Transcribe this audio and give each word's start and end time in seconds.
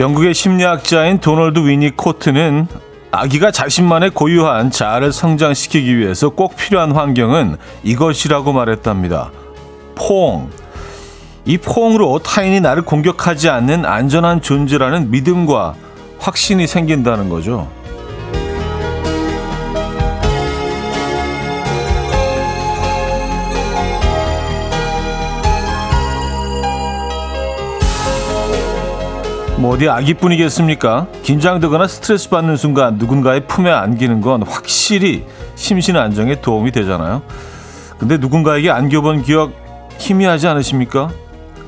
영국의 0.00 0.32
심리학자인 0.32 1.18
도널드 1.18 1.58
위니 1.68 1.94
코트는 1.94 2.66
아기가 3.10 3.50
자신만의 3.50 4.12
고유한 4.12 4.70
자아를 4.70 5.12
성장시키기 5.12 5.98
위해서 5.98 6.30
꼭 6.30 6.56
필요한 6.56 6.92
환경은 6.92 7.58
이것이라고 7.82 8.54
말했답니다. 8.54 9.30
포옹. 9.94 10.48
이 11.44 11.58
포옹으로 11.58 12.18
타인이 12.20 12.60
나를 12.60 12.82
공격하지 12.82 13.50
않는 13.50 13.84
안전한 13.84 14.40
존재라는 14.40 15.10
믿음과 15.10 15.74
확신이 16.18 16.66
생긴다는 16.66 17.28
거죠. 17.28 17.70
뭐 29.60 29.74
어디 29.74 29.90
아기뿐이겠습니까? 29.90 31.08
긴장되거나 31.22 31.86
스트레스 31.86 32.30
받는 32.30 32.56
순간 32.56 32.94
누군가의 32.94 33.46
품에 33.46 33.70
안기는 33.70 34.22
건 34.22 34.42
확실히 34.42 35.26
심신 35.54 35.98
안정에 35.98 36.40
도움이 36.40 36.72
되잖아요. 36.72 37.20
근데 37.98 38.16
누군가에게 38.16 38.70
안겨본 38.70 39.20
기억 39.20 39.52
희미하지 39.98 40.48
않으십니까? 40.48 41.10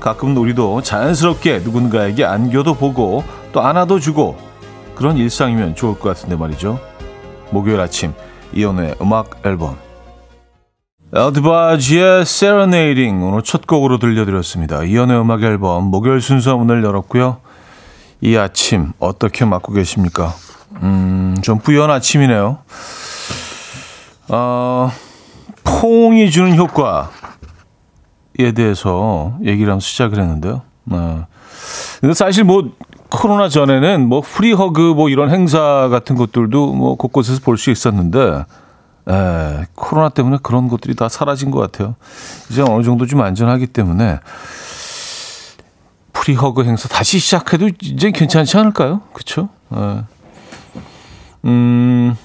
가끔 0.01 0.35
우리도 0.35 0.81
자연스럽게 0.81 1.59
누군가에게 1.59 2.25
안겨도 2.25 2.75
보고 2.75 3.25
또 3.53 3.61
안아도 3.61 4.01
주고 4.01 4.39
그런 4.95 5.19
일상이면 5.19 5.75
좋을 5.75 5.99
것 5.99 6.09
같은데 6.09 6.35
말이죠. 6.35 6.81
목요일 7.51 7.79
아침 7.79 8.15
이연우의 8.55 8.95
음악 9.03 9.43
앨범 9.45 9.77
엘드바지의 11.15 12.23
Serenading 12.23 13.23
오늘 13.23 13.43
첫 13.43 13.67
곡으로 13.67 13.99
들려드렸습니다. 13.99 14.83
이연우의 14.83 15.21
음악 15.21 15.43
앨범 15.43 15.85
목요일 15.91 16.23
순서 16.23 16.57
문을 16.57 16.83
열었고요. 16.83 17.52
이 18.23 18.37
아침 18.37 18.93
어떻게 19.01 19.45
맞고 19.45 19.73
계십니까? 19.73 20.33
음, 20.83 21.37
좀 21.43 21.59
뿌연 21.59 21.91
아침이네요. 21.91 22.59
어, 24.29 24.93
포옹이 25.65 26.31
주는 26.31 26.57
효과에 26.57 27.09
대해서 28.55 29.37
얘기를 29.43 29.71
하면서 29.71 29.85
시작을 29.85 30.21
했는데요. 30.21 30.63
어, 30.93 31.27
사실 32.15 32.45
뭐 32.45 32.71
코로나 33.09 33.49
전에는 33.49 34.09
뭐 34.09 34.21
프리허그 34.21 34.95
뭐 34.95 35.09
이런 35.09 35.31
행사 35.31 35.89
같은 35.89 36.15
것들도 36.17 36.73
뭐 36.75 36.95
곳곳에서 36.95 37.41
볼 37.45 37.57
수 37.59 37.71
있었는데 37.71 38.45
에, 39.11 39.65
코로나 39.75 40.09
때문에 40.09 40.39
그런 40.45 40.69
것들이 40.69 40.95
다 40.95 41.09
사라진 41.09 41.51
것 41.51 41.59
같아요. 41.59 41.97
이제 42.51 42.63
어느 42.63 42.85
정도 42.85 43.05
좀 43.07 43.21
안전하기 43.21 43.67
때문에 43.67 44.21
프리허그 46.13 46.65
행사 46.65 46.89
다시 46.89 47.19
시작해도 47.19 47.71
이제 47.81 48.11
괜찮지 48.11 48.57
않을까요? 48.59 49.01
그렇죠? 49.13 49.49
네. 49.71 50.03
음, 51.45 52.17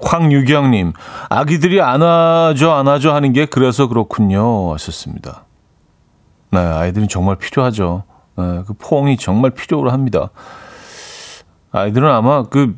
황유경님, 0.00 0.92
아기들이 1.28 1.80
안아줘 1.80 2.70
안아줘 2.70 3.14
하는 3.14 3.32
게 3.32 3.46
그래서 3.46 3.86
그렇군요. 3.88 4.72
하셨습니다. 4.74 5.44
네, 6.50 6.58
아이들은 6.60 7.08
정말 7.08 7.36
필요하죠. 7.36 8.04
네, 8.36 8.62
그 8.66 8.72
포옹이 8.74 9.16
정말 9.16 9.50
필요로 9.50 9.90
합니다. 9.90 10.30
아이들은 11.72 12.08
아마 12.10 12.44
그, 12.44 12.74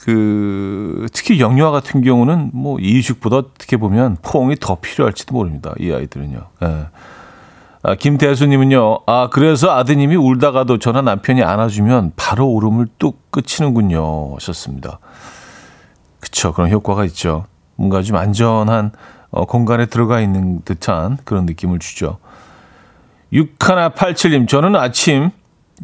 그, 0.00 1.06
특히 1.12 1.40
영유아 1.40 1.70
같은 1.70 2.02
경우는 2.02 2.50
뭐 2.54 2.78
이유식보다 2.80 3.36
어떻게 3.36 3.76
보면 3.76 4.16
포옹이 4.22 4.56
더 4.56 4.76
필요할지도 4.76 5.34
모릅니다. 5.34 5.74
이 5.78 5.92
아이들은요. 5.92 6.40
네. 6.60 6.86
아, 7.88 7.94
김대수님은요. 7.94 9.00
아 9.06 9.30
그래서 9.32 9.74
아드님이 9.74 10.14
울다가도 10.16 10.78
저나 10.78 11.00
남편이 11.00 11.42
안아주면 11.42 12.12
바로 12.16 12.44
울음을 12.44 12.86
뚝 12.98 13.30
끊치는군요. 13.30 14.34
하셨습니다. 14.34 14.98
그쵸 16.20 16.52
그런 16.52 16.70
효과가 16.70 17.06
있죠. 17.06 17.46
뭔가 17.76 18.02
좀 18.02 18.16
안전한 18.16 18.92
어, 19.30 19.46
공간에 19.46 19.86
들어가 19.86 20.20
있는 20.20 20.60
듯한 20.66 21.16
그런 21.24 21.46
느낌을 21.46 21.78
주죠. 21.78 22.18
6187님 23.32 24.46
저는 24.46 24.76
아침 24.76 25.30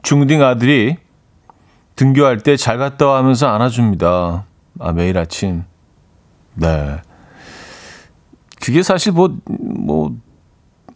중딩 0.02 0.42
아들이 0.42 0.98
등교할 1.96 2.38
때 2.40 2.58
잘 2.58 2.76
갔다 2.76 3.06
와 3.06 3.16
하면서 3.16 3.48
안아줍니다. 3.48 4.44
아 4.78 4.92
매일 4.92 5.16
아침. 5.16 5.64
네. 6.52 6.96
그게 8.60 8.82
사실 8.82 9.12
뭐, 9.12 9.34
뭐, 9.46 10.14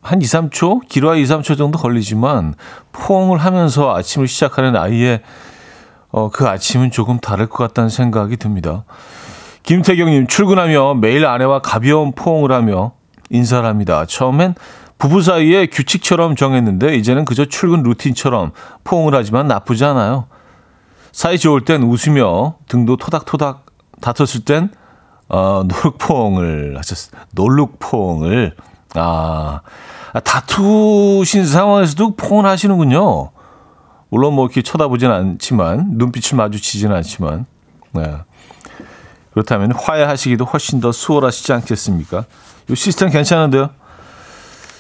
한 0.01 0.23
2, 0.23 0.25
3초, 0.25 0.89
길어야 0.89 1.17
2, 1.17 1.25
3초 1.25 1.57
정도 1.57 1.79
걸리지만 1.79 2.55
포옹을 2.93 3.39
하면서 3.39 3.95
아침을 3.95 4.29
시작하는 4.29 4.77
아이의 4.77 5.23
어, 6.11 6.31
그 6.31 6.49
아침은 6.49 6.91
조금 6.91 7.19
다를 7.19 7.49
것 7.49 7.59
같다는 7.59 7.91
생각이 7.91 8.37
듭니다. 8.37 8.85
김태경님, 9.63 10.27
출근하며 10.27 10.95
매일 10.95 11.27
아내와 11.27 11.61
가벼운 11.61 12.13
포옹을 12.13 12.53
하며 12.53 12.93
인사를 13.29 13.69
합니다. 13.69 14.07
처음엔 14.07 14.55
부부 14.97 15.23
사이에 15.23 15.67
규칙처럼 15.67 16.37
정했는데 16.37 16.97
이제는 16.97 17.25
그저 17.25 17.45
출근 17.45 17.83
루틴처럼 17.83 18.53
포옹을 18.85 19.15
하지만 19.15 19.47
나쁘지 19.47 19.85
않아요. 19.85 20.27
사이 21.13 21.39
좋을 21.39 21.65
땐 21.65 21.83
웃으며 21.83 22.57
등도 22.69 22.97
토닥토닥 22.97 23.67
다퉜을 24.01 24.45
땐 24.45 24.71
어, 25.29 25.65
노룩포옹을 25.69 26.79
하셨, 26.79 27.11
놀룩포옹을 27.33 28.55
아, 28.95 29.61
아, 30.13 30.21
다투신 30.21 31.47
상황에서도 31.47 32.17
폰을 32.17 32.49
하시는군요. 32.49 33.31
물론 34.11 34.35
뭐 34.35 34.47
이렇게 34.47 34.63
쳐다보진 34.63 35.11
않지만, 35.11 35.91
눈빛을 35.97 36.37
마주치지는 36.37 36.97
않지만, 36.97 37.47
네. 37.93 38.17
그렇다면 39.33 39.73
화해하시기도 39.73 40.45
훨씬 40.47 40.81
더 40.81 40.91
수월하시지 40.91 41.53
않겠습니까? 41.53 42.25
이 42.71 42.75
시스템 42.75 43.11
괜찮은데요? 43.11 43.71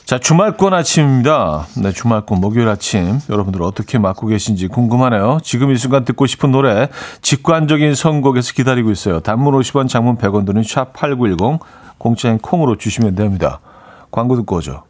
자, 0.08 0.18
주말권 0.18 0.72
아침입니다. 0.72 1.66
네, 1.82 1.92
주말권 1.92 2.40
목요일 2.40 2.66
아침. 2.68 3.20
여러분들 3.28 3.62
어떻게 3.62 3.98
맞고 3.98 4.28
계신지 4.28 4.66
궁금하네요. 4.66 5.38
지금 5.42 5.70
이 5.70 5.76
순간 5.76 6.06
듣고 6.06 6.26
싶은 6.26 6.50
노래, 6.50 6.88
직관적인 7.20 7.94
선곡에서 7.94 8.54
기다리고 8.54 8.90
있어요. 8.90 9.20
단문 9.20 9.52
50원, 9.52 9.86
장문 9.86 10.16
100원 10.16 10.46
드는 10.46 10.62
샵 10.62 10.94
8910, 10.94 11.60
공짜인 11.98 12.38
콩으로 12.38 12.76
주시면 12.76 13.16
됩니다. 13.16 13.60
광고 14.10 14.36
듣고 14.36 14.56
오죠. 14.56 14.88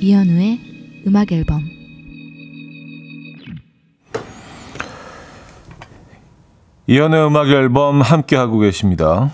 이현우의 0.00 0.60
음악 1.06 1.32
앨범 1.32 1.67
이연의 6.90 7.26
음악 7.26 7.48
앨범 7.48 8.00
함께 8.00 8.34
하고 8.34 8.58
계십니다. 8.60 9.30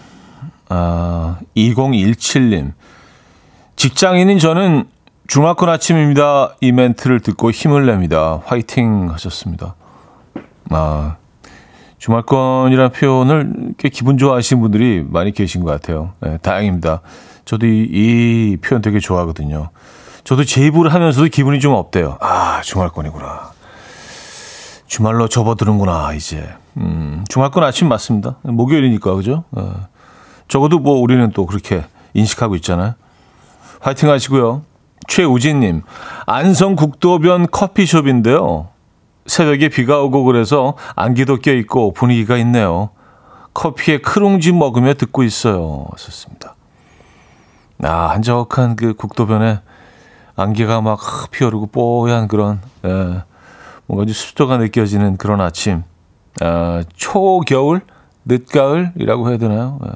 아, 0.69 1.39
2017님. 1.57 2.73
직장인인 3.77 4.41
저는 4.41 4.87
주말권 5.29 5.69
아침입니다. 5.69 6.57
이 6.61 6.73
멘트를 6.73 7.21
듣고 7.21 7.53
힘을 7.53 7.87
냅니다. 7.87 8.43
화이팅 8.45 9.09
하셨습니다. 9.13 9.77
아, 10.71 11.15
주말권이라는 11.99 12.91
표현을 12.91 13.53
꽤 13.79 13.89
기분 13.89 14.19
좋아하시는 14.19 14.61
분들이 14.61 15.07
많이 15.09 15.31
계신 15.31 15.63
것 15.63 15.71
같아요. 15.71 16.11
네, 16.23 16.39
다행입니다. 16.39 17.03
저도 17.45 17.67
이, 17.67 17.87
이 17.89 18.57
표현 18.65 18.83
되게 18.83 18.99
좋아하거든요. 18.99 19.71
저도 20.25 20.43
제 20.43 20.67
입으로 20.67 20.91
하면서도 20.91 21.29
기분이 21.29 21.61
좀 21.61 21.75
없대요. 21.75 22.19
아, 22.21 22.63
주말권이구나. 22.65 23.53
주말로 24.89 25.29
접어드는구나, 25.29 26.15
이제. 26.15 26.49
음, 26.77 27.25
주말권 27.29 27.63
아침 27.63 27.89
맞습니다. 27.89 28.37
목요일이니까, 28.43 29.15
그죠? 29.15 29.45
어. 29.53 29.87
적어도 30.49 30.79
뭐 30.79 30.99
우리는 30.99 31.31
또 31.31 31.47
그렇게 31.47 31.85
인식하고 32.15 32.57
있잖아요. 32.57 32.95
화이팅 33.81 34.11
하시고요. 34.11 34.63
최우진님, 35.09 35.83
안성국도변 36.27 37.49
커피숍인데요. 37.51 38.69
새벽에 39.27 39.69
비가 39.69 40.01
오고 40.03 40.25
그래서 40.25 40.75
안개도 40.97 41.39
껴있고 41.41 41.93
분위기가 41.93 42.37
있네요. 42.39 42.91
커피에 43.53 43.99
크롱지 43.99 44.53
먹으며 44.53 44.95
듣고 44.95 45.23
있어요. 45.23 45.87
썼습니다. 45.97 46.55
아, 47.83 48.11
한적한 48.11 48.77
그 48.77 48.95
국도변에 48.95 49.61
안개가 50.37 50.81
막 50.81 50.99
피어오르고 51.31 51.67
뽀얀 51.67 52.29
그런, 52.29 52.61
예, 52.85 53.23
뭔가 53.87 54.07
좀 54.07 54.09
습도가 54.09 54.57
느껴지는 54.59 55.17
그런 55.17 55.41
아침. 55.41 55.85
어, 56.43 56.81
초겨울 56.97 57.83
늦가을이라고 58.25 59.29
해야 59.29 59.39
되나요? 59.39 59.79
예. 59.87 59.91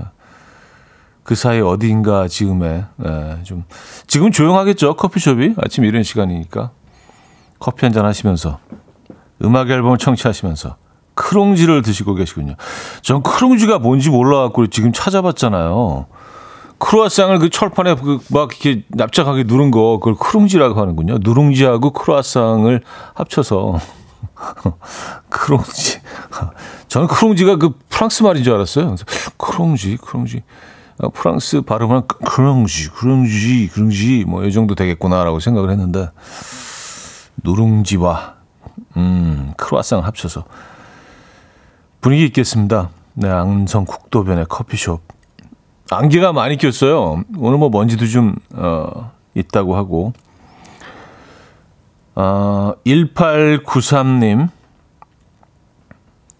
그 1.24 1.34
사이 1.34 1.60
어디인가 1.60 2.26
지금에 2.26 2.84
예, 3.04 3.38
좀 3.44 3.64
지금 4.06 4.30
조용하겠죠 4.30 4.96
커피숍이 4.96 5.54
아침 5.58 5.84
이런 5.84 6.02
시간이니까 6.02 6.70
커피 7.58 7.84
한 7.84 7.92
잔 7.92 8.06
하시면서 8.06 8.58
음악 9.42 9.68
앨범을 9.68 9.98
청취하시면서 9.98 10.76
크롱지를 11.14 11.82
드시고 11.82 12.14
계시군요. 12.14 12.54
전 13.02 13.22
크롱지가 13.22 13.78
뭔지 13.80 14.08
몰라갖고 14.08 14.68
지금 14.68 14.92
찾아봤잖아요. 14.92 16.06
크루아상을 16.78 17.36
그 17.40 17.50
철판에 17.50 17.96
그 17.96 18.20
막 18.30 18.50
이렇게 18.52 18.84
납작하게 18.88 19.44
누른 19.44 19.70
거 19.72 19.98
그걸 19.98 20.14
크롱지라고 20.14 20.80
하는군요. 20.80 21.18
누룽지하고 21.20 21.90
크루아상을 21.90 22.80
합쳐서 23.14 23.78
크롱지. 25.28 26.00
저는 26.88 27.08
크롱지가 27.08 27.56
그 27.56 27.78
프랑스 27.88 28.22
말인 28.22 28.42
줄 28.44 28.54
알았어요. 28.54 28.94
크롱지, 29.36 29.98
크롱지. 29.98 30.42
아, 31.00 31.08
프랑스 31.08 31.60
발음은 31.60 32.02
크롱지, 32.08 32.90
크롱지, 32.90 33.70
크롱지 33.72 34.24
뭐 34.26 34.44
이 34.44 34.52
정도 34.52 34.74
되겠구나라고 34.74 35.38
생각을 35.40 35.70
했는데 35.70 36.10
누룽지와 37.44 38.34
음, 38.96 39.52
크루아상을 39.56 40.04
합쳐서 40.04 40.44
분위기 42.00 42.24
있겠습니다. 42.26 42.90
네, 43.14 43.28
앙성 43.28 43.84
국도변의 43.84 44.46
커피숍. 44.48 45.00
안개가 45.90 46.32
많이 46.32 46.56
꼈어요. 46.56 47.22
오늘 47.38 47.58
뭐 47.58 47.70
먼지도 47.70 48.06
좀, 48.06 48.36
어, 48.54 49.10
있다고 49.34 49.74
하고. 49.76 50.12
어, 52.20 52.72
1893님. 52.84 54.48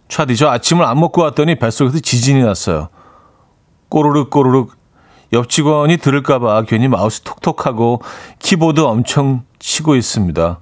차디, 0.08 0.36
저 0.36 0.48
아침을 0.48 0.84
안 0.84 0.98
먹고 0.98 1.22
왔더니 1.22 1.54
뱃속에서 1.54 2.00
지진이 2.00 2.42
났어요. 2.42 2.88
꼬르륵 3.88 4.28
꼬르륵. 4.30 4.76
옆 5.32 5.48
직원이 5.48 5.98
들을까봐 5.98 6.62
괜히 6.62 6.88
마우스 6.88 7.20
톡톡하고 7.20 8.02
키보드 8.40 8.80
엄청 8.80 9.44
치고 9.60 9.94
있습니다. 9.94 10.58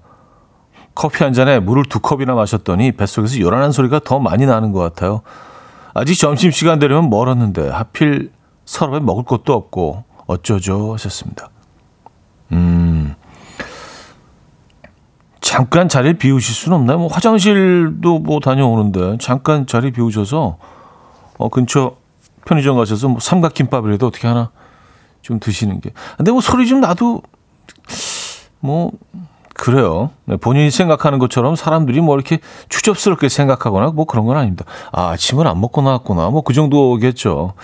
커피 0.94 1.24
한 1.24 1.32
잔에 1.32 1.60
물을 1.60 1.84
두 1.84 2.00
컵이나 2.00 2.34
마셨더니 2.34 2.92
뱃속에서 2.92 3.40
요란한 3.40 3.72
소리가 3.72 4.00
더 4.00 4.18
많이 4.18 4.44
나는 4.44 4.72
것 4.72 4.80
같아요. 4.80 5.22
아직 5.94 6.18
점심시간 6.18 6.78
되려면 6.78 7.08
멀었는데 7.08 7.70
하필 7.70 8.32
서랍에 8.66 9.00
먹을 9.00 9.24
것도 9.24 9.54
없고 9.54 10.04
어쩌죠 10.26 10.92
하셨습니다. 10.94 11.48
음, 12.52 13.14
잠깐 15.46 15.88
자리 15.88 16.14
비우실 16.14 16.56
수는 16.56 16.76
없나요? 16.76 16.98
뭐 16.98 17.06
화장실도 17.06 18.19
뭐 18.19 18.40
다녀오는데 18.40 19.19
잠깐 19.20 19.64
자리 19.64 19.93
비우셔서 19.93 20.58
어 21.38 21.48
근처 21.48 21.94
편의점 22.44 22.76
가셔서 22.76 23.06
뭐 23.06 23.20
삼각김밥이라도 23.20 24.08
어떻게 24.08 24.26
하나 24.26 24.50
좀 25.22 25.38
드시는 25.38 25.81
게. 25.81 25.93
근데 26.16 26.32
뭐 26.32 26.40
소리 26.40 26.66
좀 26.66 26.81
나도 26.81 27.22
뭐 28.58 28.90
그래요. 29.54 30.10
네, 30.25 30.37
본인이 30.37 30.69
생각하는 30.72 31.20
것처럼 31.20 31.54
사람들이 31.54 32.00
뭐 32.00 32.16
이렇게 32.16 32.40
추접스럽게 32.69 33.28
생각하거나 33.28 33.92
뭐 33.92 34.04
그런 34.04 34.26
건 34.26 34.37
아닙니다. 34.38 34.64
아, 34.90 35.10
아침을 35.10 35.46
안 35.46 35.60
먹고 35.60 35.81
나왔구나. 35.81 36.28
뭐 36.31 36.42
그 36.42 36.54
정도겠죠. 36.54 37.54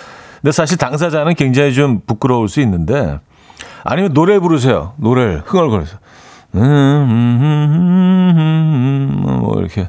근데 0.41 0.53
사실 0.53 0.79
당사자는 0.79 1.35
굉장히 1.35 1.75
좀 1.75 2.01
부끄러울 2.07 2.49
수 2.49 2.61
있는데 2.61 3.19
아니면 3.83 4.13
노래 4.15 4.39
부르세요. 4.39 4.93
노래를 4.99 5.43
흥얼거려서. 5.45 5.99
뭐 9.33 9.59
이렇게 9.59 9.89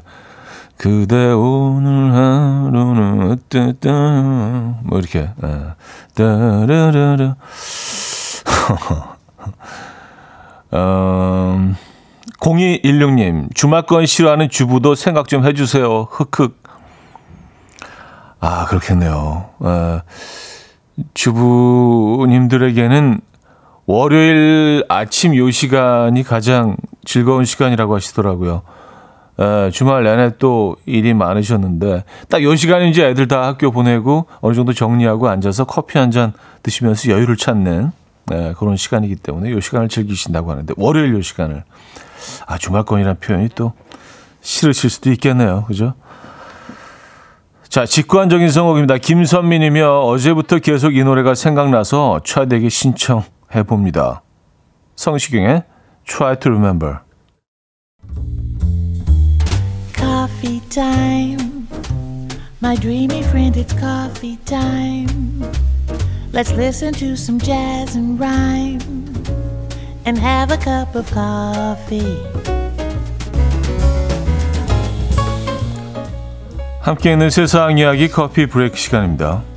그대 0.76 1.32
오늘 1.32 2.12
하루는 2.12 3.30
어땠다 3.30 3.90
뭐 4.82 4.98
이렇게 4.98 5.30
따르르르 6.14 7.34
음, 10.74 11.76
0216님, 12.40 13.54
주말권 13.54 14.06
싫어하는 14.06 14.48
주부도 14.50 14.94
생각 14.96 15.28
좀 15.28 15.44
해주세요. 15.46 16.08
흑흑. 16.10 16.62
아, 18.40 18.66
그렇겠네요. 18.66 19.50
아, 19.60 20.02
주부님들에게는 21.14 22.00
월요일 23.86 24.84
아침 24.88 25.36
요 25.36 25.50
시간이 25.50 26.22
가장 26.22 26.76
즐거운 27.04 27.44
시간이라고 27.44 27.94
하시더라고요. 27.94 28.62
에, 29.38 29.70
주말 29.70 30.04
내내 30.04 30.32
또 30.38 30.76
일이 30.86 31.12
많으셨는데 31.12 32.04
딱 32.28 32.42
요 32.42 32.54
시간에 32.54 32.88
이제 32.88 33.04
애들 33.04 33.28
다 33.28 33.42
학교 33.46 33.70
보내고 33.70 34.26
어느 34.40 34.54
정도 34.54 34.72
정리하고 34.72 35.28
앉아서 35.28 35.64
커피 35.64 35.98
한 35.98 36.10
잔 36.10 36.32
드시면서 36.62 37.10
여유를 37.10 37.36
찾는 37.36 37.90
에, 38.32 38.54
그런 38.56 38.76
시간이기 38.76 39.16
때문에 39.16 39.50
요 39.50 39.60
시간을 39.60 39.88
즐기신다고 39.88 40.50
하는데 40.50 40.72
월요일 40.76 41.14
요 41.14 41.20
시간을 41.20 41.64
아, 42.46 42.56
주말권이라는 42.56 43.20
표현이 43.20 43.48
또 43.54 43.72
싫으실 44.40 44.88
수도 44.88 45.10
있겠네요. 45.12 45.64
그죠? 45.66 45.94
자, 47.68 47.84
직관적인 47.84 48.48
성곡입니다. 48.48 48.98
김선민이며 48.98 50.00
어제부터 50.02 50.60
계속 50.60 50.94
이 50.94 51.02
노래가 51.02 51.34
생각나서 51.34 52.20
차대기 52.24 52.70
신청 52.70 53.24
해 53.54 53.62
봅니다. 53.62 54.22
성시경의 54.96 55.64
Try 56.06 56.36
to 56.40 56.52
Remember. 56.52 56.98
Coffee 59.94 60.60
time. 60.68 61.68
My 62.60 62.76
dreamy 62.76 63.22
friend, 63.22 63.56
it's 63.56 63.74
coffee 63.78 64.38
time. 64.44 65.42
Let's 66.32 66.52
listen 66.52 66.92
to 66.94 67.12
some 67.12 67.38
jazz 67.38 67.96
and 67.96 68.18
rhyme 68.18 68.80
and 70.04 70.18
have 70.18 70.50
a 70.50 70.58
cup 70.58 70.96
of 70.96 71.08
coffee. 71.12 72.18
함께 76.80 77.12
있는 77.12 77.30
세상 77.30 77.78
이야기 77.78 78.08
커피 78.08 78.46
브레이크 78.46 78.76
시간입니다. 78.76 79.53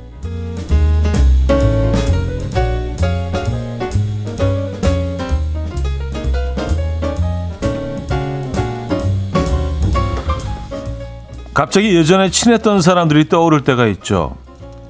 갑자기 11.58 11.92
예전에 11.96 12.30
친했던 12.30 12.82
사람들이 12.82 13.28
떠오를 13.28 13.64
때가 13.64 13.88
있죠. 13.88 14.36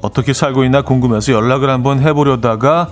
어떻게 0.03 0.35
살고 0.35 0.65
있나 0.65 0.83
궁금해서 0.83 1.33
연락을 1.33 1.71
한번 1.71 1.99
해보려다가 1.99 2.91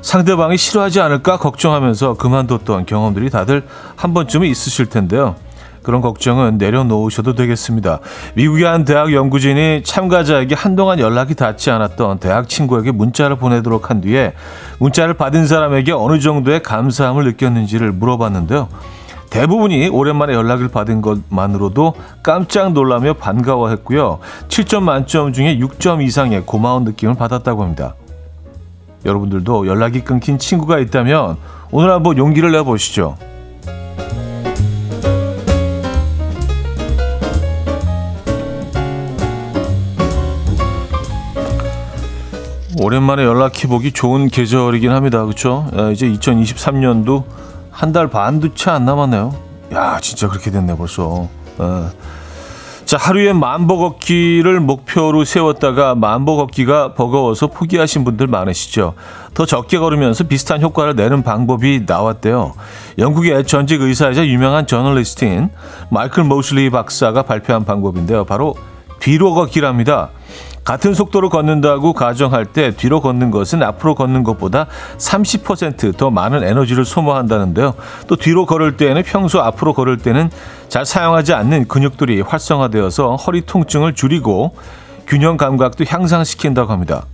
상대방이 0.00 0.56
싫어하지 0.56 1.00
않을까 1.00 1.36
걱정하면서 1.36 2.18
그만뒀던 2.18 2.86
경험들이 2.86 3.30
다들 3.30 3.64
한 3.96 4.14
번쯤은 4.14 4.46
있으실 4.46 4.86
텐데요. 4.86 5.34
그런 5.82 6.02
걱정은 6.02 6.56
내려놓으셔도 6.56 7.34
되겠습니다. 7.34 7.98
미국의 8.34 8.64
한 8.64 8.84
대학 8.84 9.12
연구진이 9.12 9.82
참가자에게 9.82 10.54
한동안 10.54 11.00
연락이 11.00 11.34
닿지 11.34 11.72
않았던 11.72 12.20
대학 12.20 12.48
친구에게 12.48 12.92
문자를 12.92 13.38
보내도록 13.38 13.90
한 13.90 14.00
뒤에 14.00 14.34
문자를 14.78 15.14
받은 15.14 15.48
사람에게 15.48 15.90
어느 15.90 16.20
정도의 16.20 16.62
감사함을 16.62 17.24
느꼈는지를 17.24 17.90
물어봤는데요. 17.90 18.68
대부분이 19.30 19.88
오랜만에 19.88 20.32
연락을 20.32 20.68
받은 20.68 21.02
것만으로도 21.02 21.94
깜짝 22.22 22.72
놀라며 22.72 23.14
반가워했고요. 23.14 24.18
7점 24.48 24.82
만점 24.82 25.32
중에 25.32 25.58
6점 25.58 26.02
이상의 26.02 26.44
고마운 26.46 26.84
느낌을 26.84 27.14
받았다고 27.14 27.62
합니다. 27.62 27.94
여러분들도 29.04 29.66
연락이 29.66 30.00
끊긴 30.00 30.38
친구가 30.38 30.78
있다면 30.78 31.36
오늘 31.70 31.90
한번 31.90 32.16
용기를 32.16 32.50
내보시죠. 32.52 33.16
오랜만에 42.78 43.24
연락해보기 43.24 43.92
좋은 43.92 44.28
계절이긴 44.28 44.90
합니다. 44.90 45.24
그렇죠? 45.24 45.66
이제 45.92 46.08
2023년도 46.08 47.24
한 47.76 47.92
달 47.92 48.08
반도 48.08 48.54
채 48.54 48.70
안 48.70 48.84
남았네요. 48.86 49.34
야, 49.74 49.98
진짜 50.00 50.28
그렇게 50.28 50.50
됐네 50.50 50.76
벌써. 50.76 51.28
에. 51.60 51.64
자, 52.86 52.96
하루에 52.98 53.32
만보 53.32 53.78
걷기를 53.78 54.60
목표로 54.60 55.24
세웠다가 55.24 55.94
만보 55.96 56.36
걷기가 56.36 56.94
버거워서 56.94 57.48
포기하신 57.48 58.04
분들 58.04 58.28
많으시죠. 58.28 58.94
더 59.34 59.44
적게 59.44 59.78
걸으면서 59.78 60.24
비슷한 60.24 60.62
효과를 60.62 60.94
내는 60.94 61.22
방법이 61.22 61.82
나왔대요. 61.86 62.54
영국의 62.98 63.44
전직 63.44 63.82
의사이자 63.82 64.24
유명한 64.26 64.66
저널리스트인 64.68 65.50
마이클 65.90 66.22
모슬리 66.24 66.70
박사가 66.70 67.22
발표한 67.24 67.64
방법인데요. 67.64 68.24
바로 68.24 68.54
뒤로 69.00 69.34
걷기랍니다. 69.34 70.10
같은 70.66 70.94
속도로 70.94 71.28
걷는다고 71.28 71.92
가정할 71.92 72.44
때 72.44 72.72
뒤로 72.72 73.00
걷는 73.00 73.30
것은 73.30 73.62
앞으로 73.62 73.94
걷는 73.94 74.24
것보다 74.24 74.66
30%더 74.98 76.10
많은 76.10 76.42
에너지를 76.42 76.84
소모한다는데요. 76.84 77.74
또 78.08 78.16
뒤로 78.16 78.46
걸을 78.46 78.76
때에는 78.76 79.04
평소 79.04 79.40
앞으로 79.40 79.74
걸을 79.74 79.98
때는 79.98 80.28
잘 80.68 80.84
사용하지 80.84 81.34
않는 81.34 81.68
근육들이 81.68 82.20
활성화되어서 82.20 83.14
허리 83.14 83.42
통증을 83.42 83.94
줄이고 83.94 84.56
균형 85.06 85.36
감각도 85.36 85.84
향상시킨다고 85.86 86.72
합니다. 86.72 87.06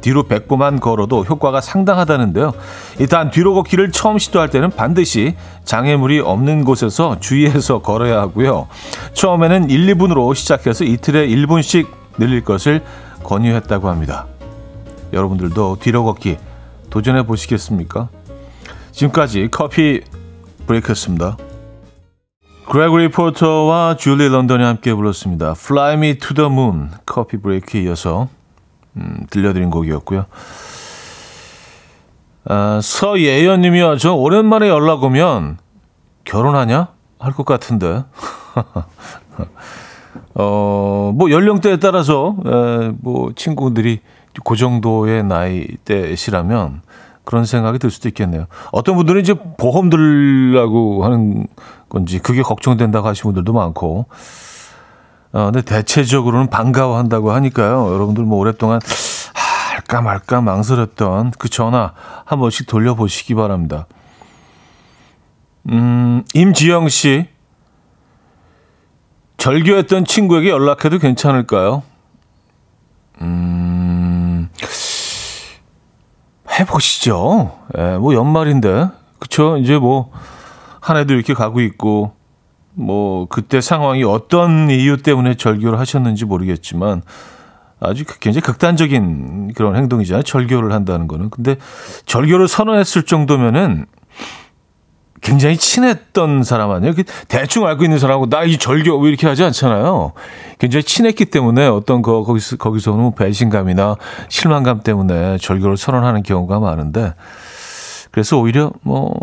뒤로 0.00 0.24
100보만 0.24 0.80
걸어도 0.80 1.22
효과가 1.22 1.60
상당하다는데요. 1.60 2.52
일단 2.98 3.30
뒤로 3.30 3.54
걷기를 3.54 3.92
처음 3.92 4.18
시도할 4.18 4.48
때는 4.48 4.70
반드시 4.70 5.36
장애물이 5.64 6.18
없는 6.18 6.64
곳에서 6.64 7.20
주의해서 7.20 7.78
걸어야 7.78 8.20
하고요. 8.20 8.66
처음에는 9.12 9.70
1, 9.70 9.86
2분으로 9.94 10.34
시작해서 10.34 10.82
이틀에 10.82 11.28
1분씩 11.28 11.97
늘릴 12.18 12.44
것을 12.44 12.84
권유했다고 13.24 13.88
합니다. 13.88 14.26
여러분들도 15.12 15.78
뒤로 15.80 16.04
걷기 16.04 16.38
도전해 16.90 17.24
보시겠습니까? 17.24 18.08
지금까지 18.92 19.48
커피 19.50 20.02
브레이크였습니다. 20.66 21.36
그레고리 22.68 23.10
포터와 23.10 23.96
줄리 23.96 24.28
런던이 24.28 24.62
함께 24.62 24.92
불렀습니다. 24.94 25.52
Fly 25.52 25.94
Me 25.94 26.18
to 26.18 26.34
the 26.34 26.50
Moon 26.50 26.90
커피 27.06 27.38
브레이크에 27.38 27.82
이어서 27.82 28.28
음, 28.96 29.26
들려드린 29.30 29.70
곡이었고요. 29.70 30.26
아, 32.44 32.80
서예연님이요. 32.82 33.96
저 33.98 34.12
오랜만에 34.14 34.68
연락 34.68 35.02
오면 35.04 35.58
결혼하냐 36.24 36.88
할 37.18 37.32
것 37.32 37.44
같은데. 37.46 38.04
어, 40.38 41.12
뭐 41.14 41.30
연령대에 41.30 41.78
따라서 41.78 42.36
에, 42.46 42.92
뭐 43.00 43.32
친구들이 43.34 44.00
그 44.44 44.56
정도의 44.56 45.24
나이대시라면 45.24 46.82
그런 47.24 47.44
생각이 47.44 47.78
들 47.78 47.90
수도 47.90 48.08
있겠네요. 48.08 48.46
어떤 48.70 48.96
분들은 48.96 49.20
이제 49.20 49.34
보험 49.34 49.90
들라고 49.90 51.04
하는 51.04 51.46
건지 51.88 52.20
그게 52.20 52.42
걱정된다고 52.42 53.06
하시는 53.06 53.34
분들도 53.34 53.52
많고. 53.52 54.06
어, 55.32 55.44
근데 55.46 55.60
대체적으로는 55.60 56.48
반가워한다고 56.48 57.32
하니까요. 57.32 57.92
여러분들 57.92 58.24
뭐 58.24 58.38
오랫동안 58.38 58.80
할까 59.74 60.00
말까 60.00 60.40
망설였던 60.40 61.32
그 61.38 61.48
전화 61.48 61.92
한 62.24 62.38
번씩 62.38 62.66
돌려보시기 62.66 63.34
바랍니다. 63.34 63.86
음, 65.70 66.22
임지영 66.32 66.88
씨. 66.88 67.26
절교했던 69.38 70.04
친구에게 70.04 70.50
연락해도 70.50 70.98
괜찮을까요? 70.98 71.82
음, 73.22 74.48
해보시죠. 76.58 77.56
예, 77.78 77.96
뭐 77.98 78.14
연말인데. 78.14 78.88
그쵸? 79.18 79.56
이제 79.56 79.78
뭐, 79.78 80.10
한 80.80 80.96
해도 80.96 81.14
이렇게 81.14 81.34
가고 81.34 81.60
있고, 81.60 82.12
뭐, 82.74 83.26
그때 83.26 83.60
상황이 83.60 84.04
어떤 84.04 84.70
이유 84.70 84.96
때문에 84.96 85.34
절교를 85.34 85.78
하셨는지 85.78 86.24
모르겠지만, 86.24 87.02
아주 87.80 88.04
그 88.04 88.18
굉장히 88.18 88.42
극단적인 88.42 89.52
그런 89.54 89.76
행동이잖아요. 89.76 90.24
절교를 90.24 90.72
한다는 90.72 91.06
거는. 91.06 91.30
근데 91.30 91.56
절교를 92.06 92.48
선언했을 92.48 93.04
정도면은 93.04 93.86
굉장히 95.20 95.56
친했던 95.56 96.42
사람 96.42 96.70
아니에요? 96.70 96.94
대충 97.28 97.66
알고 97.66 97.84
있는 97.84 97.98
사람하고 97.98 98.28
나 98.28 98.44
이 98.44 98.56
절교 98.58 98.98
왜 98.98 99.08
이렇게 99.08 99.26
하지 99.26 99.44
않잖아요. 99.44 100.12
굉장히 100.58 100.82
친했기 100.84 101.26
때문에 101.26 101.66
어떤 101.66 102.02
거 102.02 102.22
거기서 102.24 102.56
거기서는 102.56 103.00
뭐 103.00 103.10
배신감이나 103.12 103.96
실망감 104.28 104.82
때문에 104.82 105.38
절교를 105.38 105.76
선언하는 105.76 106.22
경우가 106.22 106.60
많은데 106.60 107.14
그래서 108.10 108.38
오히려 108.38 108.70
뭐 108.82 109.14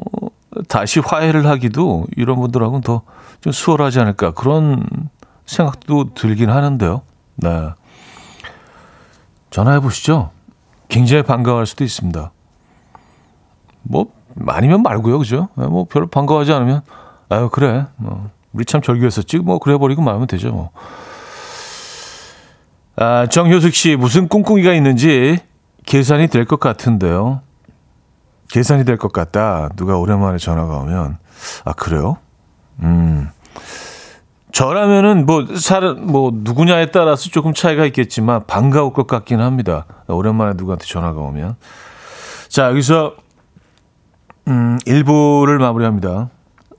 다시 0.67 0.99
화해를 0.99 1.45
하기도 1.47 2.05
이런 2.15 2.39
분들하고는 2.39 2.81
더 2.81 3.01
좀 3.41 3.51
수월하지 3.53 3.99
않을까 3.99 4.31
그런 4.31 4.83
생각도 5.45 6.15
들긴 6.15 6.49
하는데요. 6.49 7.03
네. 7.35 7.69
전화해 9.51 9.79
보시죠. 9.79 10.31
굉장히 10.87 11.21
반가워할 11.21 11.67
수도 11.67 11.83
있습니다. 11.83 12.31
뭐 13.83 14.07
아니면 14.47 14.81
말고요, 14.83 15.19
그죠? 15.19 15.49
네, 15.55 15.65
뭐 15.67 15.85
별로 15.85 16.07
반가워하지 16.07 16.51
않으면 16.53 16.81
아유 17.29 17.49
그래, 17.51 17.85
뭐 17.97 18.29
우리 18.53 18.65
참 18.65 18.81
절교했었지, 18.81 19.37
뭐 19.39 19.59
그래 19.59 19.77
버리고 19.77 20.01
말면 20.01 20.27
되죠. 20.27 20.51
뭐. 20.51 20.71
아, 22.97 23.27
정효숙 23.27 23.73
씨 23.73 23.95
무슨 23.95 24.27
꿍꿍이가 24.29 24.73
있는지 24.73 25.37
계산이 25.85 26.27
될 26.27 26.45
것 26.45 26.59
같은데요. 26.59 27.41
계산이 28.49 28.85
될 28.85 28.97
것 28.97 29.11
같다. 29.11 29.69
누가 29.75 29.97
오랜만에 29.97 30.37
전화가 30.37 30.77
오면 30.77 31.17
아 31.65 31.73
그래요? 31.73 32.17
음. 32.79 33.29
저라면은 34.51 35.25
뭐 35.25 35.45
사람 35.57 36.05
뭐 36.07 36.31
누구냐에 36.33 36.91
따라서 36.91 37.29
조금 37.29 37.53
차이가 37.53 37.85
있겠지만 37.87 38.45
반가울 38.47 38.93
것 38.93 39.05
같긴 39.07 39.41
합니다. 39.41 39.85
오랜만에 40.07 40.53
누구한테 40.55 40.85
전화가 40.85 41.19
오면. 41.19 41.57
자, 42.47 42.69
여기서 42.69 43.15
음, 44.47 44.77
1부를 44.85 45.59
마무리합니다. 45.59 46.29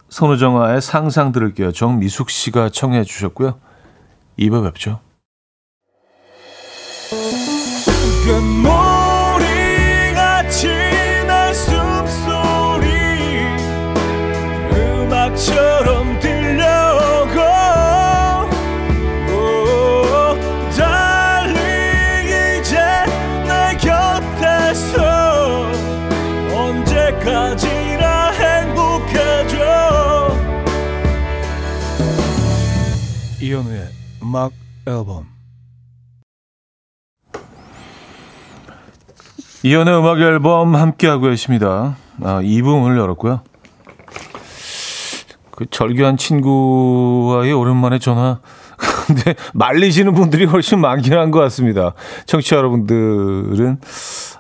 선우정아의 0.09 0.81
상상 0.81 1.33
들을게요. 1.33 1.73
정미숙 1.73 2.31
씨가 2.31 2.69
청해 2.71 3.05
주셨고요. 3.05 3.59
2부 4.39 4.63
뵙죠. 4.65 5.01
음악 34.27 34.51
앨범 34.89 35.25
이연의 39.63 39.97
음악 39.99 40.19
앨범 40.21 40.75
함께하고 40.75 41.29
계십니다. 41.29 41.97
아, 42.21 42.41
2부 42.43 42.81
문을 42.81 42.99
열었고요. 42.99 43.43
그 45.53 45.67
절교한 45.71 46.17
친구와의 46.17 47.53
오랜만에 47.53 48.01
전화. 48.01 48.41
근데 49.07 49.37
말리시는 49.55 50.13
분들이 50.15 50.45
훨씬 50.45 50.81
많긴 50.81 51.13
한 51.15 51.31
것 51.31 51.39
같습니다. 51.43 51.95
청취자 52.27 52.57
여러분들은 52.57 53.79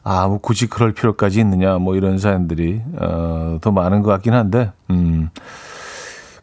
아, 0.02 0.26
뭐 0.26 0.38
굳이 0.38 0.66
그럴 0.66 0.93
필요까지 0.95 1.38
있느냐, 1.40 1.78
뭐 1.78 1.95
이런 1.95 2.19
사연들이 2.19 2.81
어, 3.00 3.59
더 3.61 3.71
많은 3.71 4.02
것 4.02 4.11
같긴 4.11 4.35
한데, 4.35 4.73
음, 4.90 5.31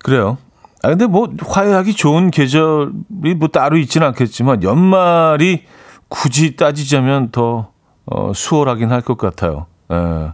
그래요. 0.01 0.37
아, 0.83 0.89
근데 0.89 1.07
뭐 1.07 1.29
화해하기 1.41 1.93
좋은 1.95 2.29
계절이 2.29 3.35
뭐 3.37 3.47
따로 3.47 3.77
있지는 3.77 4.07
않겠지만 4.07 4.63
연말이 4.63 5.63
굳이 6.09 6.55
따지자면 6.57 7.31
더 7.31 7.71
어, 8.05 8.33
수월하긴 8.33 8.91
할 8.91 9.01
것 9.01 9.17
같아요. 9.17 9.65
에. 9.89 10.31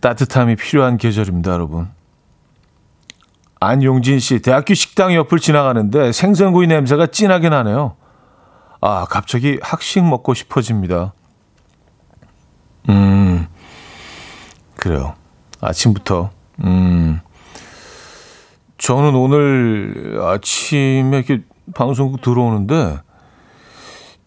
따뜻함이 0.00 0.54
필요한 0.56 0.96
계절입니다, 0.98 1.50
여러분. 1.52 1.88
안용진 3.60 4.20
씨, 4.20 4.38
대학교 4.40 4.72
식당 4.74 5.12
옆을 5.14 5.40
지나가는데 5.40 6.12
생선구이 6.12 6.68
냄새가 6.68 7.08
진하게 7.08 7.48
나네요. 7.48 7.96
아, 8.80 9.06
갑자기 9.10 9.58
학식 9.60 10.04
먹고 10.04 10.34
싶어집니다. 10.34 11.12
음, 12.88 13.48
그래요. 14.76 15.14
아침부터. 15.60 16.30
음, 16.62 17.20
저는 18.78 19.14
오늘 19.14 20.20
아침에 20.22 21.18
이렇게 21.18 21.42
방송국 21.74 22.20
들어오는데 22.20 23.00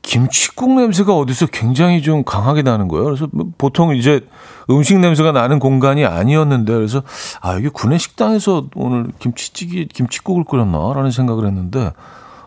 김치국 0.02 0.74
냄새가 0.76 1.16
어디서 1.16 1.48
굉장히 1.48 2.02
좀 2.02 2.24
강하게 2.24 2.62
나는 2.64 2.88
거예요. 2.88 3.06
그래서 3.06 3.28
뭐 3.32 3.48
보통 3.58 3.96
이제 3.96 4.22
음식 4.70 4.98
냄새가 5.00 5.32
나는 5.32 5.60
공간이 5.60 6.06
아니었는데 6.06 6.74
그래서 6.74 7.04
아 7.42 7.56
여기 7.56 7.70
구내 7.70 7.98
식당에서 7.98 8.68
오늘 8.76 9.12
김치찌개 9.20 9.86
김치국을 9.86 10.44
끓였나라는 10.44 11.12
생각을 11.12 11.46
했는데 11.46 11.92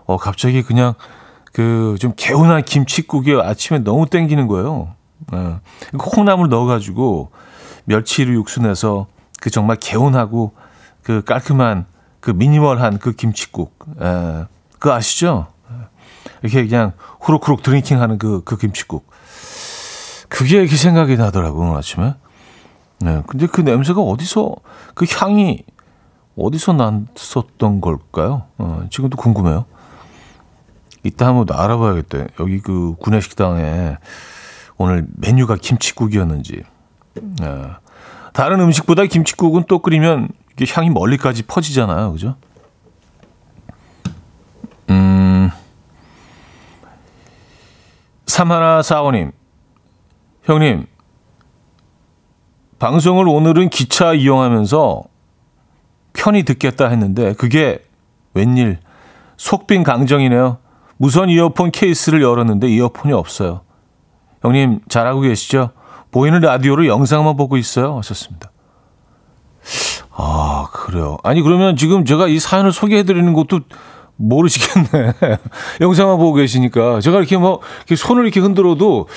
어 0.06 0.16
갑자기 0.16 0.62
그냥 0.62 0.94
그 1.52 1.96
좀 2.00 2.12
개운한 2.16 2.64
김치국이 2.64 3.34
아침에 3.40 3.78
너무 3.78 4.06
땡기는 4.06 4.49
거예요. 4.49 4.94
예. 5.32 5.56
콩나물 5.96 6.49
넣어가지고 6.49 7.30
멸치를 7.84 8.34
육수 8.34 8.61
내서 8.61 9.06
그 9.40 9.50
정말 9.50 9.76
개운하고 9.76 10.52
그 11.02 11.23
깔끔한 11.23 11.87
그 12.25 12.31
minimal한 12.30 13.00
그 13.00 13.12
김치국. 13.12 13.78
예. 14.00 14.47
그거 14.78 14.95
아시죠? 14.95 15.49
이렇게 16.43 16.66
그냥 16.66 16.93
후룩후룩 17.21 17.62
drinking 17.62 18.00
하는 18.00 18.16
그, 18.16 18.43
그 18.45 18.57
김치국. 18.57 19.11
그게 20.31 20.57
이렇게 20.57 20.75
생각이 20.75 21.19
나더라고요, 21.19 21.66
오늘 21.66 21.76
아침에. 21.76 22.14
네. 23.00 23.23
근데 23.26 23.47
그 23.47 23.61
냄새가 23.61 24.00
어디서, 24.00 24.57
그 24.95 25.04
향이 25.07 25.64
어디서 26.38 26.73
났었던 26.73 27.83
걸까요? 27.83 28.45
어, 28.57 28.87
지금도 28.88 29.19
궁금해요. 29.19 29.66
이따 31.02 31.26
한번 31.26 31.54
알아봐야겠다. 31.54 32.28
여기 32.40 32.59
그 32.61 32.95
구내식당에 33.00 33.99
오늘 34.78 35.07
메뉴가 35.19 35.57
김치국이었는지. 35.57 36.62
예. 37.43 37.62
다른 38.33 38.61
음식보다 38.61 39.04
김치국은 39.04 39.64
또 39.69 39.81
끓이면 39.81 40.31
이게 40.56 40.73
향이 40.73 40.90
멀리까지 40.90 41.44
퍼지잖아요. 41.44 42.12
그죠? 42.12 42.37
음. 44.90 45.50
삼하나 48.26 48.82
사원님. 48.82 49.32
형님. 50.44 50.87
방송을 52.78 53.28
오늘은 53.28 53.70
기차 53.70 54.12
이용하면서 54.12 55.02
편히 56.12 56.42
듣겠다 56.42 56.88
했는데 56.88 57.32
그게 57.34 57.84
웬일 58.34 58.78
속빈 59.37 59.82
강정이네요. 59.82 60.58
무선 60.96 61.28
이어폰 61.28 61.73
케이스를 61.73 62.23
열었는데 62.23 62.68
이어폰이 62.68 63.12
없어요. 63.12 63.62
형님 64.42 64.80
잘하고 64.88 65.20
계시죠? 65.23 65.70
보이는 66.12 66.40
라디오로 66.40 66.87
영상만 66.87 67.37
보고 67.37 67.56
있어요. 67.56 67.96
하셨습니다. 67.99 68.50
아, 70.16 70.68
그래요. 70.73 71.16
아니, 71.25 71.42
그러면 71.42 71.76
지금 71.76 72.04
제가 72.04 72.28
이 72.28 72.38
사연을 72.38 72.73
소개해드리는 72.73 73.33
것도 73.33 73.61
모르시겠네. 74.16 75.14
영상만 75.80 76.18
보고 76.18 76.35
계시니까. 76.35 77.00
제가 77.00 77.18
이렇게 77.18 77.37
뭐, 77.37 77.61
이렇게 77.78 77.97
손을 77.97 78.25
이렇게 78.25 78.40
흔들어도, 78.40 79.09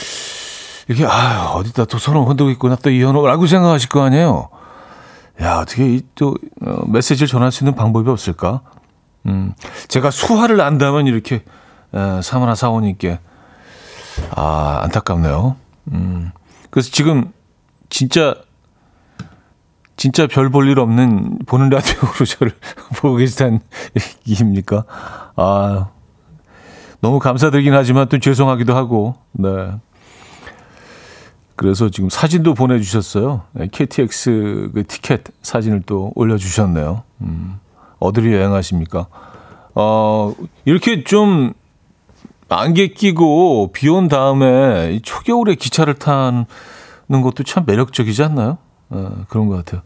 이렇게, 0.87 1.05
아 1.05 1.51
어디다 1.55 1.85
또 1.85 1.97
손을 1.99 2.21
흔들고 2.27 2.49
있구나, 2.51 2.75
또 2.77 2.89
이현호라고 2.89 3.45
생각하실 3.45 3.89
거 3.89 4.01
아니에요. 4.03 4.49
야, 5.41 5.59
어떻게 5.59 5.87
이 5.87 6.01
또, 6.15 6.35
어, 6.65 6.83
메시지를 6.87 7.27
전할 7.27 7.51
수 7.51 7.63
있는 7.63 7.75
방법이 7.75 8.09
없을까? 8.09 8.61
음, 9.27 9.53
제가 9.87 10.09
수화를 10.09 10.61
안다면 10.61 11.05
이렇게, 11.05 11.43
에, 11.93 12.21
사마나 12.23 12.55
사원님께, 12.55 13.19
아, 14.35 14.79
안타깝네요. 14.83 15.57
음, 15.91 16.31
그래서 16.71 16.89
지금, 16.91 17.31
진짜, 17.89 18.33
진짜 19.97 20.27
별 20.27 20.49
볼 20.49 20.69
일 20.69 20.79
없는 20.79 21.39
보는 21.47 21.69
라디오로 21.69 22.13
저를 22.25 22.53
보고 22.97 23.15
계시다는 23.15 23.59
얘기입니까? 24.29 24.83
아, 25.35 25.87
너무 27.01 27.19
감사드리긴 27.19 27.73
하지만 27.73 28.07
또 28.07 28.19
죄송하기도 28.19 28.75
하고, 28.75 29.15
네. 29.33 29.49
그래서 31.55 31.89
지금 31.89 32.09
사진도 32.09 32.53
보내주셨어요. 32.53 33.41
네, 33.53 33.67
KTX 33.71 34.69
그 34.75 34.83
티켓 34.87 35.23
사진을 35.41 35.81
또 35.87 36.11
올려주셨네요. 36.15 37.01
음, 37.21 37.59
어디로 37.99 38.31
여행하십니까? 38.31 39.07
어, 39.73 40.35
이렇게 40.65 41.03
좀 41.03 41.53
안개 42.49 42.89
끼고 42.89 43.71
비 43.73 43.89
온 43.89 44.07
다음에 44.07 44.99
초겨울에 45.03 45.55
기차를 45.55 45.95
타는 45.95 46.45
것도 47.23 47.43
참 47.43 47.63
매력적이지 47.65 48.21
않나요? 48.23 48.59
어, 48.89 49.25
그런 49.29 49.47
것 49.47 49.57
같아요. 49.57 49.81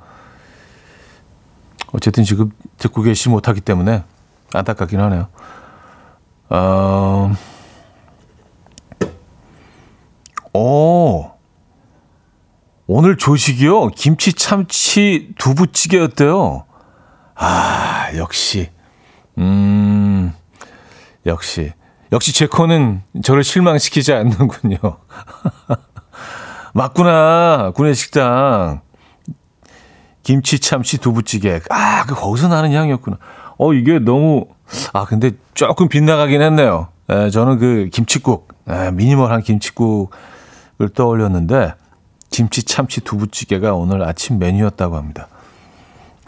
어쨌든 1.94 2.24
지금 2.24 2.52
듣고 2.78 3.02
계시 3.02 3.30
못하기 3.30 3.62
때문에 3.62 4.04
안타깝긴 4.54 5.00
하네요. 5.00 5.28
어, 6.50 7.34
오, 10.54 11.32
오늘 12.88 13.18
조식이요. 13.18 13.90
김치 13.90 14.34
참치 14.34 15.30
두부찌개였대요. 15.38 16.66
아, 17.36 18.10
역시. 18.18 18.70
음, 19.38 20.34
역시. 21.26 21.72
역시 22.12 22.34
제 22.34 22.48
코는 22.48 23.02
저를 23.24 23.44
실망시키지 23.44 24.12
않는군요. 24.14 24.78
맞구나. 26.74 27.72
구내식당. 27.76 28.82
김치 30.24 30.60
참치 30.60 30.98
두부찌개. 30.98 31.60
아, 31.70 32.06
그 32.06 32.16
거기서 32.16 32.48
나는 32.48 32.74
향이었구나. 32.74 33.18
어, 33.58 33.74
이게 33.74 34.00
너무, 34.00 34.48
아, 34.94 35.06
근데 35.06 35.32
조금 35.54 35.88
빗나가긴 35.88 36.42
했네요. 36.42 36.88
에, 37.10 37.30
저는 37.30 37.58
그 37.60 37.90
김치국, 37.92 38.48
에, 38.70 38.92
미니멀한 38.92 39.42
김치국을 39.42 40.90
떠올렸는데, 40.96 41.74
김치 42.30 42.64
참치 42.64 43.02
두부찌개가 43.02 43.74
오늘 43.74 44.04
아침 44.04 44.40
메뉴였다고 44.40 44.96
합니다. 44.96 45.28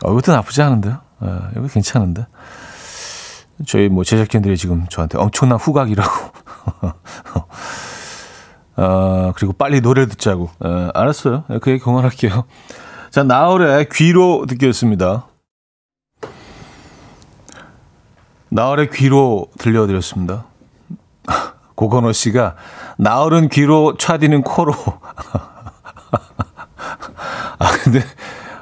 어, 0.04 0.12
이것도 0.12 0.32
나쁘지 0.34 0.62
않은데요? 0.62 1.00
에, 1.24 1.28
이거 1.58 1.68
괜찮은데? 1.68 2.26
저희 3.68 3.88
뭐 3.88 4.04
제작진들이 4.04 4.58
지금 4.58 4.86
저한테 4.90 5.18
엄청난 5.18 5.58
후각이라고. 5.58 6.12
어, 8.76 9.32
그리고 9.36 9.54
빨리 9.54 9.82
노래 9.82 10.08
듣자고. 10.08 10.50
에, 10.66 10.90
알았어요. 10.94 11.46
그 11.62 11.72
얘기 11.72 11.84
그만할게요. 11.84 12.46
자, 13.14 13.22
나월의 13.22 13.90
귀로 13.92 14.48
듣겠습니다. 14.48 15.28
나월의 18.50 18.90
귀로 18.90 19.46
들려드렸습니다. 19.60 20.46
고건호 21.76 22.12
씨가 22.12 22.56
나월은 22.98 23.50
귀로 23.50 23.98
차디는 24.00 24.42
코로. 24.42 24.74
아, 27.60 27.72
근데, 27.84 28.00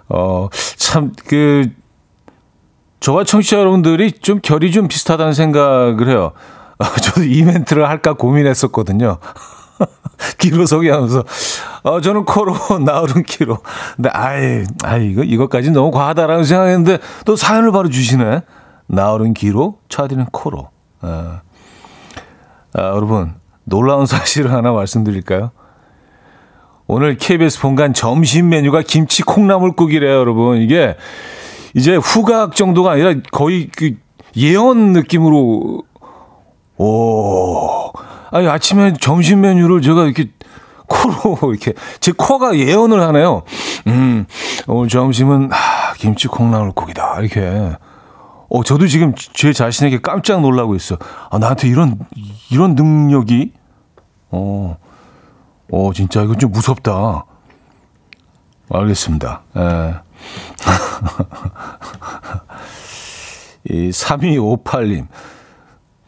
어, 0.10 0.50
참, 0.76 1.14
그, 1.28 1.72
저와 3.00 3.24
청취자 3.24 3.58
여러분들이 3.58 4.12
좀 4.12 4.42
결이 4.42 4.74
좀 4.74 4.90
비슷하다는 4.90 5.32
생각을 5.32 6.10
해요. 6.10 6.34
어, 6.78 6.84
저도 7.00 7.24
이 7.24 7.44
멘트를 7.44 7.88
할까 7.88 8.16
고민했었거든요. 8.16 9.18
귀로 10.40 10.66
소개하면서, 10.66 11.24
어, 11.84 12.02
저는 12.02 12.26
코로, 12.26 12.56
나오른 12.86 13.24
귀로. 13.24 13.60
근데, 13.96 14.10
아이, 14.10 14.64
아이, 14.84 15.12
이거, 15.12 15.24
이것까지 15.24 15.72
너무 15.72 15.92
과하다라는 15.92 16.44
생각했는데, 16.44 17.00
또 17.26 17.36
사연을 17.36 17.72
바로 17.72 17.90
주시네. 17.90 18.42
나오른 18.88 19.34
귀로, 19.34 19.80
차디는 19.90 20.26
코로. 20.32 20.70
아, 21.02 21.42
아, 22.74 22.82
여러분, 22.82 23.36
놀라운 23.64 24.06
사실을 24.08 24.52
하나 24.52 24.72
말씀드릴까요? 24.72 25.52
오늘 26.88 27.18
KBS 27.18 27.62
본관 27.62 27.94
점심 27.94 28.50
메뉴가 28.50 28.82
김치 28.82 29.24
콩나물국이래요, 29.24 30.12
여러분. 30.12 30.58
이게, 30.58 30.96
이제 31.74 31.96
후각 31.96 32.56
정도가 32.56 32.92
아니라 32.92 33.14
거의 33.32 33.70
그 33.76 33.96
예언 34.36 34.94
느낌으로 34.94 35.84
오 36.78 37.92
아니 38.32 38.48
아침에 38.48 38.94
점심 39.00 39.42
메뉴를 39.42 39.82
제가 39.82 40.06
이렇게 40.06 40.32
코로 40.88 41.52
이렇게 41.54 41.74
제 42.00 42.12
코가 42.12 42.58
예언을 42.58 43.02
하네요. 43.02 43.44
음 43.88 44.26
오늘 44.68 44.90
점심은 44.90 45.50
아, 45.52 45.94
김치 45.98 46.28
콩나물국이다 46.28 47.20
이렇게. 47.22 47.76
어 48.50 48.64
저도 48.64 48.88
지금 48.88 49.14
제 49.16 49.54
자신에게 49.54 50.02
깜짝 50.02 50.42
놀라고 50.42 50.76
있어. 50.76 50.98
아 51.30 51.38
나한테 51.38 51.68
이런 51.70 52.00
이런 52.50 52.76
능력이 52.76 53.54
어. 54.32 54.78
어 55.72 55.92
진짜 55.94 56.22
이건 56.24 56.38
좀 56.38 56.52
무섭다. 56.52 57.26
알겠습니다. 58.70 59.44
예. 59.58 59.96
이 63.70 63.90
3258님. 63.90 65.08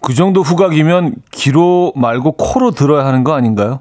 그 0.03 0.13
정도 0.13 0.41
후각이면 0.41 1.15
귀로 1.31 1.93
말고 1.95 2.33
코로 2.33 2.71
들어야 2.71 3.05
하는 3.05 3.23
거 3.23 3.33
아닌가요? 3.33 3.79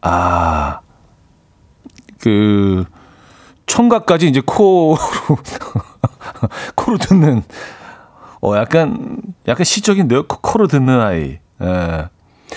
아, 0.00 0.80
그, 2.18 2.86
청각까지 3.66 4.26
이제 4.26 4.40
코로, 4.40 4.96
코로 6.74 6.96
듣는, 6.96 7.42
어, 8.40 8.56
약간, 8.56 9.18
약간 9.46 9.64
시적인데요? 9.64 10.26
코로 10.26 10.66
듣는 10.66 10.98
아이. 10.98 11.38
예. 11.60 12.08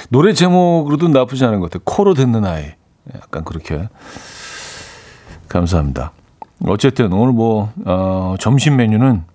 노래 0.07 0.31
제목으로도 0.31 1.09
나쁘지 1.09 1.43
않은 1.43 1.59
것 1.59 1.69
같아요. 1.69 1.83
코로 1.83 2.13
듣는 2.13 2.45
아이. 2.45 2.71
약간 3.13 3.43
그렇게. 3.43 3.89
감사합니다. 5.49 6.13
어쨌든 6.67 7.11
오늘 7.11 7.33
뭐 7.33 7.73
어, 7.85 8.35
점심 8.39 8.77
메뉴는 8.77 9.25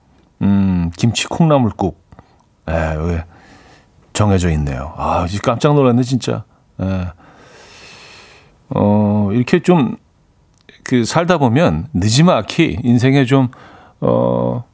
음, 0.40 0.90
김치 0.96 1.26
콩나물국 1.28 2.07
에, 2.68 2.96
왜 2.96 3.24
정해져 4.12 4.50
있네요. 4.50 4.92
아, 4.96 5.26
깜짝 5.42 5.74
놀랐네 5.74 6.02
진짜. 6.02 6.44
에. 6.80 7.06
어, 8.70 9.30
이렇게 9.32 9.60
좀 9.60 9.96
그 10.88 11.04
살다 11.04 11.36
보면 11.36 11.88
늦지막히 11.92 12.78
인생에 12.82 13.26
좀 13.26 13.48
어, 14.00 14.64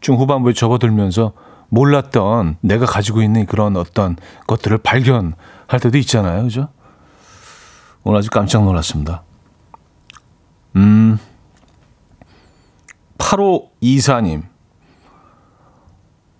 중후반부에 0.00 0.54
접어들면서 0.54 1.32
몰랐던 1.68 2.56
내가 2.62 2.86
가지고 2.86 3.20
있는 3.20 3.44
그런 3.44 3.76
어떤 3.76 4.16
것들을 4.46 4.78
발견할 4.78 5.78
때도 5.82 5.98
있잖아요. 5.98 6.44
그죠? 6.44 6.68
오늘 8.02 8.18
아주 8.18 8.30
깜짝 8.30 8.64
놀랐습니다. 8.64 9.24
음, 10.76 11.18
8524님. 13.18 14.44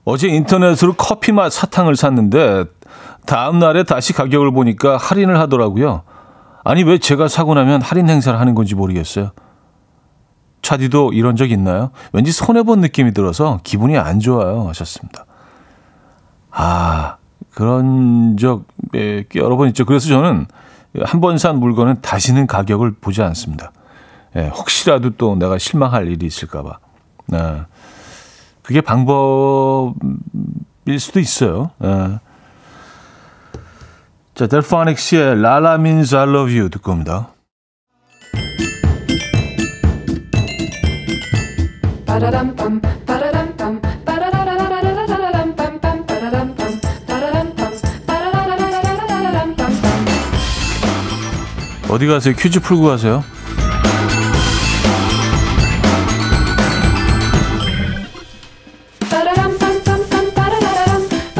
어제 0.06 0.28
인터넷으로 0.28 0.94
커피 0.94 1.32
맛 1.32 1.52
사탕을 1.52 1.96
샀는데 1.96 2.64
다음 3.26 3.58
날에 3.58 3.82
다시 3.82 4.12
가격을 4.12 4.52
보니까 4.52 4.96
할인을 4.96 5.38
하더라고요. 5.40 6.02
아니 6.64 6.84
왜 6.84 6.98
제가 6.98 7.26
사고 7.28 7.54
나면 7.54 7.82
할인 7.82 8.08
행사를 8.08 8.38
하는 8.38 8.54
건지 8.54 8.74
모르겠어요. 8.76 9.32
차디도 10.62 11.12
이런 11.12 11.34
적 11.36 11.50
있나요? 11.50 11.90
왠지 12.12 12.30
손해 12.30 12.62
본 12.62 12.80
느낌이 12.80 13.12
들어서 13.14 13.58
기분이 13.64 13.98
안 13.98 14.20
좋아요. 14.20 14.68
하셨습니다. 14.68 15.26
아 16.52 17.16
그런 17.50 18.36
적 18.36 18.62
예, 18.94 19.24
여러 19.34 19.56
번 19.56 19.68
있죠. 19.68 19.84
그래서 19.84 20.08
저는 20.08 20.46
한 21.04 21.20
번 21.20 21.36
산 21.36 21.58
물건은 21.58 22.00
다시는 22.00 22.46
가격을 22.46 22.92
보지 23.00 23.22
않습니다. 23.22 23.72
예, 24.36 24.48
혹시라도 24.48 25.10
또 25.10 25.34
내가 25.34 25.58
실망할 25.58 26.06
일이 26.08 26.26
있을까봐. 26.26 26.78
네. 27.26 27.62
그게 28.66 28.81
방법일 28.81 29.94
수도 30.98 31.20
있어요. 31.20 31.70
예. 31.85 32.18
자, 34.35 34.48
델파닉스의 34.48 35.40
라라 35.40 35.74
means 35.74 36.12
I 36.14 36.24
love 36.24 36.52
you 36.52 36.68
듣고 36.68 36.90
옵니다. 36.90 37.29
어디 51.88 52.07
가세요? 52.09 52.35
퀴즈 52.37 52.59
풀고 52.59 52.83
가세요. 52.83 53.22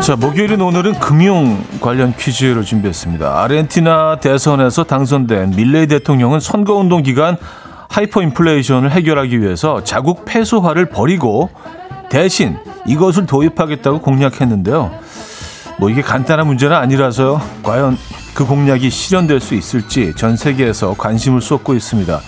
자, 0.07 0.15
목요일인 0.15 0.61
오늘은 0.61 1.01
금융 1.01 1.65
관련 1.81 2.15
퀴즈를 2.15 2.63
준비했습니다. 2.63 3.43
아르헨티나 3.43 4.21
대선에서 4.21 4.85
당선된 4.85 5.55
밀레이 5.57 5.89
대통령은 5.89 6.39
선거운동 6.39 7.03
기간 7.03 7.37
하이퍼 7.89 8.23
인플레이션을 8.23 8.93
해결하기 8.93 9.41
위해서 9.41 9.83
자국 9.83 10.25
페소화를 10.25 10.91
버리고 10.91 11.51
대신 12.09 12.57
이것을 12.87 13.27
도입하겠다고 13.27 14.01
공약했는데요. 14.01 14.93
뭐 15.81 15.91
이게 15.91 16.03
간단한 16.03 16.47
문제는 16.47 16.77
아니라서요. 16.77 17.41
과연 17.65 17.99
그 18.33 18.47
공약이 18.47 18.89
실현될 18.89 19.41
수 19.41 19.57
있을지 19.57 20.15
전 20.15 20.37
세계에서 20.37 20.95
관심을 20.97 21.41
쏟고 21.41 21.75
있습니다. 21.75 22.21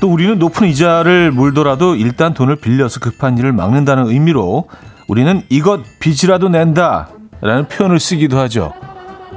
또 0.00 0.12
우리는 0.12 0.38
높은 0.38 0.68
이자를 0.68 1.32
물더라도 1.32 1.94
일단 1.94 2.34
돈을 2.34 2.56
빌려서 2.56 3.00
급한 3.00 3.38
일을 3.38 3.54
막는다는 3.54 4.08
의미로 4.08 4.68
우리는 5.08 5.42
이것 5.48 5.82
빚이라도 6.00 6.48
낸다 6.48 7.08
라는 7.40 7.68
표현을 7.68 8.00
쓰기도 8.00 8.38
하죠. 8.40 8.72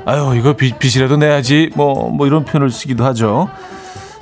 아유, 0.05 0.33
이거 0.37 0.53
빚, 0.53 0.79
빚이라도 0.79 1.17
내야지. 1.17 1.69
뭐, 1.75 2.09
뭐 2.09 2.27
이런 2.27 2.45
표현을 2.45 2.69
쓰기도 2.69 3.03
하죠. 3.05 3.49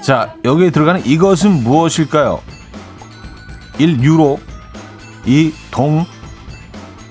자, 0.01 0.33
여기에 0.43 0.71
들어가는 0.71 1.05
이것은 1.05 1.63
무엇일까요? 1.63 2.41
1. 3.77 4.03
유로 4.03 4.39
2. 5.25 5.53
동 5.71 6.05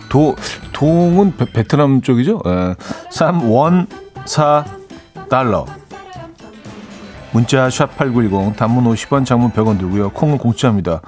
도, 0.09 0.35
동은 0.73 1.37
베, 1.37 1.45
베트남 1.47 2.01
쪽이죠? 2.03 2.41
예. 2.47 2.75
3. 3.11 3.51
원 3.51 3.87
4. 4.25 4.65
달러 5.29 5.67
문자 7.33 7.67
샵8910 7.69 8.57
단문 8.57 8.85
50원 8.85 9.27
장문 9.27 9.51
100원 9.51 9.79
들고요. 9.79 10.11
콩은 10.11 10.39
공짜입니다. 10.39 11.01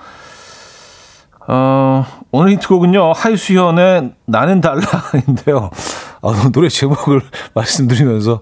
어, 1.48 2.04
오늘 2.32 2.52
힌트곡은요. 2.52 3.12
하이수현의 3.12 4.12
나는 4.26 4.60
달라인데요. 4.60 5.70
아, 6.22 6.50
노래 6.52 6.68
제목을 6.68 7.22
말씀드리면서 7.54 8.40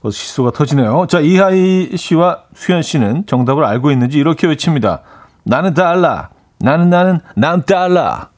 벌써 0.00 0.16
시소가 0.16 0.52
터지네요. 0.52 1.06
자, 1.08 1.18
이하이 1.20 1.96
씨와 1.96 2.44
수현 2.54 2.82
씨는 2.82 3.26
정답을 3.26 3.64
알고 3.64 3.90
있는지 3.90 4.18
이렇게 4.18 4.46
외칩니다. 4.46 5.02
나는 5.42 5.74
달라. 5.74 6.30
나는 6.60 6.90
나는 6.90 7.20
난 7.34 7.64
달라. 7.64 8.30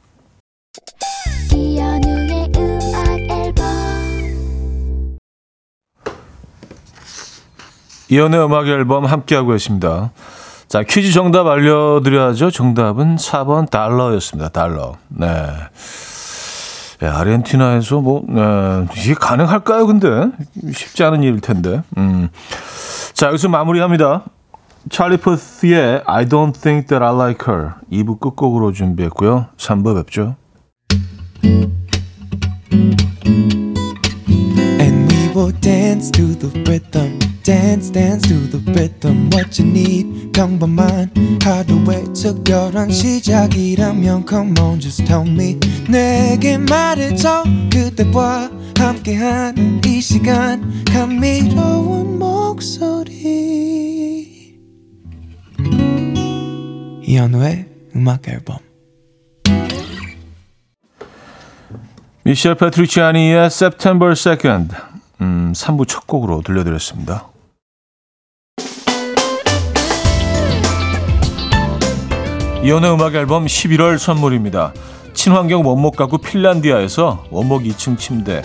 이현우의 1.53 2.51
음악 2.55 3.19
앨범 3.29 3.65
이연의 8.09 8.45
음악 8.45 8.67
앨범 8.67 9.05
함께하고 9.05 9.51
계십니다. 9.51 10.11
자, 10.71 10.83
퀴즈 10.83 11.11
정답 11.11 11.47
알려드려야죠. 11.47 12.49
정답은 12.49 13.17
4번 13.17 13.69
달러였습니다. 13.69 14.47
달러. 14.47 14.95
네. 15.09 15.27
네, 17.01 17.07
아르헨티나에서 17.07 17.99
뭐, 17.99 18.23
네, 18.25 18.87
이게 18.95 19.13
가능할까요, 19.13 19.85
근데? 19.85 20.07
쉽지 20.73 21.03
않은 21.03 21.23
일일 21.23 21.41
텐데. 21.41 21.81
음. 21.97 22.29
자, 23.13 23.27
여기서 23.27 23.49
마무리합니다. 23.49 24.23
찰리 24.89 25.17
퍼스의 25.17 26.03
I 26.05 26.25
don't 26.25 26.53
think 26.53 26.87
that 26.87 27.03
I 27.03 27.13
like 27.15 27.53
her 27.53 27.71
2부 27.91 28.21
끝곡으로 28.21 28.71
준비했고요. 28.71 29.47
3부 29.57 29.93
뵙죠. 29.95 30.37
And 34.79 35.13
we 35.13 35.33
will 35.35 35.51
dance 35.59 36.09
to 36.11 36.27
the 36.39 36.63
rhythm. 36.63 37.30
Dance, 37.43 37.89
dance 37.89 38.27
to 38.27 38.35
the 38.51 38.59
rhythm. 38.71 39.29
What 39.33 39.59
you 39.59 39.67
need, 39.67 40.31
평범한 40.31 41.11
하루의 41.43 42.13
특별한 42.13 42.91
시작이라면 42.91 44.25
Come 44.29 44.53
on, 44.59 44.79
just 44.79 45.03
tell 45.05 45.27
me. 45.27 45.57
내게 45.89 46.59
말해줘. 46.59 47.43
그대와 47.71 48.51
함께한 48.77 49.81
이 49.85 49.99
시간. 49.99 50.83
감미로운 50.85 52.19
목소리. 52.19 53.11
이현우의 57.03 57.65
음악 57.95 58.27
앨범. 58.27 58.57
미셸 62.23 62.53
페트리치아니의 62.53 63.47
September 63.47 64.13
2nd 64.13 64.90
음, 65.21 65.53
3부 65.53 65.87
첫 65.87 66.07
곡으로 66.07 66.41
들려드렸습니다. 66.41 67.27
이연의 72.63 72.93
음악 72.93 73.15
앨범 73.15 73.45
11월 73.45 73.97
선물입니다. 73.97 74.73
친환경 75.13 75.65
원목 75.65 75.95
가구 75.95 76.17
핀란디아에서 76.17 77.25
원목 77.29 77.63
2층 77.63 77.97
침대, 77.97 78.43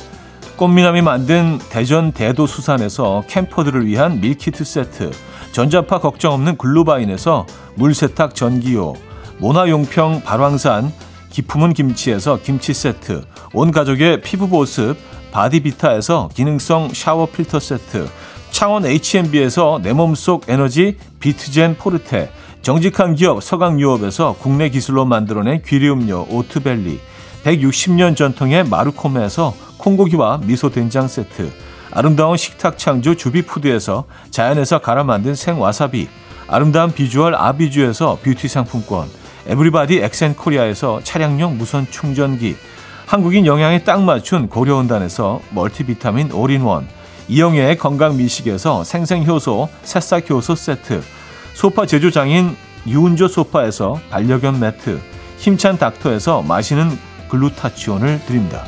꽃미남이 0.57 1.03
만든 1.03 1.59
대전 1.71 2.13
대도 2.13 2.47
수산에서 2.47 3.25
camper들을 3.29 3.87
위한 3.87 4.21
meal 4.21 4.46
kit 4.46 4.65
세트, 4.65 5.11
전자파 5.53 6.01
걱정 6.01 6.33
없는 6.33 6.57
글루바인에서 6.57 7.47
물세탁 7.77 8.35
전기요, 8.35 8.95
모나용평 9.39 10.23
발왕산 10.23 10.93
기품은 11.31 11.75
김치에서 11.75 12.41
김치 12.43 12.73
세트, 12.73 13.25
온 13.53 13.71
가족의 13.71 14.23
피부 14.23 14.49
보습 14.49 14.97
바디비타에서 15.37 16.31
기능성 16.33 16.95
샤워 16.95 17.27
필터 17.27 17.61
세트, 17.61 18.09
창원 18.53 18.87
H&B에서 18.87 19.81
내 19.83 19.93
몸속 19.93 20.49
에너지 20.49 20.97
비트젠 21.21 21.77
포르테, 21.77 22.31
정직한 22.63 23.15
기업 23.15 23.43
서강유업에서 23.43 24.37
국내 24.41 24.71
기술로 24.71 25.05
만들어낸 25.05 25.61
귀리음료 25.63 26.29
오트벨리, 26.31 26.99
160년 27.45 28.17
전통의 28.17 28.65
마루코메에서 28.65 29.55
콩고기와 29.77 30.41
미소 30.43 30.71
된장 30.71 31.07
세트, 31.07 31.53
아름다운 31.91 32.39
식탁 32.39 32.79
창조 32.79 33.15
주비푸드에서 33.15 34.05
자연에서 34.31 34.79
갈아 34.79 35.05
만든 35.05 35.35
생와사비, 35.35 36.09
아름다운 36.49 36.95
비주얼 36.95 37.35
아비주에서 37.35 38.21
뷰티 38.23 38.49
상품권, 38.49 39.07
에브리바디 39.49 39.99
엑센코리아에서 39.99 41.01
차량용 41.05 41.59
무선 41.59 41.87
충전기, 41.91 42.57
한국인 43.07 43.47
영양에 43.47 43.85
딱 43.85 44.03
맞춘 44.03 44.49
고려은단에서 44.49 45.41
멀티비타민 45.51 46.33
올인원, 46.33 46.89
이영애의 47.29 47.79
건강 47.79 48.17
미식에서 48.17 48.83
생생효소, 48.83 49.69
새싹효소 49.85 50.57
세트, 50.57 51.03
소파 51.55 51.87
제조장인 51.87 52.57
유운조 52.85 53.29
소파에서 53.29 54.01
반려견 54.11 54.59
매트, 54.59 54.99
힘찬 55.39 55.79
닥터에서 55.79 56.43
마시는 56.43 56.99
글루타치온을 57.29 58.23
드립니다. 58.27 58.65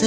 스 0.00 0.06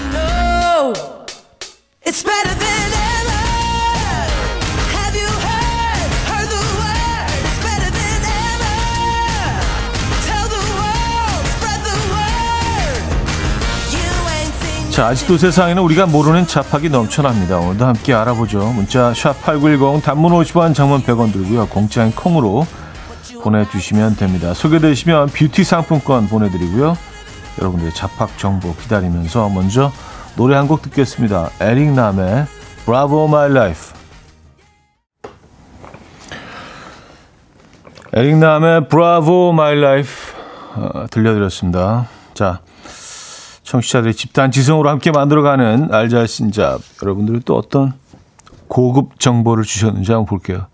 자, 15.01 15.07
아직도 15.07 15.39
세상에는 15.39 15.81
우리가 15.81 16.05
모르는 16.05 16.45
잡학이 16.45 16.91
넘쳐납니다. 16.91 17.57
오늘도 17.57 17.87
함께 17.87 18.13
알아보죠. 18.13 18.71
문자 18.73 19.11
샵8910 19.13 20.03
단문 20.03 20.31
50원 20.31 20.75
장문 20.75 21.01
100원 21.01 21.33
들고요. 21.33 21.69
공짜인 21.69 22.11
콩으로 22.11 22.67
보내주시면 23.41 24.17
됩니다. 24.17 24.53
소개되시면 24.53 25.29
뷰티 25.29 25.63
상품권 25.63 26.27
보내드리고요. 26.27 26.95
여러분들의 27.59 27.95
잡학 27.95 28.37
정보 28.37 28.75
기다리면서 28.75 29.49
먼저 29.49 29.91
노래 30.35 30.55
한 30.55 30.67
곡 30.67 30.83
듣겠습니다. 30.83 31.49
에릭 31.59 31.93
남의 31.93 32.45
Bravo 32.85 33.25
My 33.25 33.49
Life 33.49 33.95
에릭 38.13 38.37
남의 38.37 38.87
Bravo 38.87 39.49
My 39.49 39.75
Life 39.79 40.35
어, 40.75 41.07
들려드렸습니다. 41.09 42.05
자, 42.35 42.59
청취자들의 43.71 44.13
집단 44.15 44.51
지성으로 44.51 44.89
함께 44.89 45.11
만들어가는 45.11 45.93
알잘신잡 45.93 46.81
여러분들이 47.01 47.39
또 47.45 47.55
어떤 47.55 47.93
고급 48.67 49.17
정보를 49.17 49.63
주셨는지 49.63 50.11
한번 50.11 50.25
볼게요. 50.25 50.67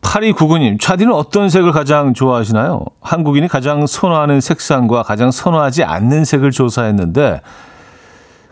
8299님, 0.00 0.80
차디는 0.80 1.12
어떤 1.12 1.48
색을 1.48 1.70
가장 1.70 2.14
좋아하시나요? 2.14 2.84
한국인이 3.00 3.46
가장 3.46 3.86
선호하는 3.86 4.40
색상과 4.40 5.04
가장 5.04 5.30
선호하지 5.30 5.84
않는 5.84 6.24
색을 6.24 6.50
조사했는데 6.50 7.40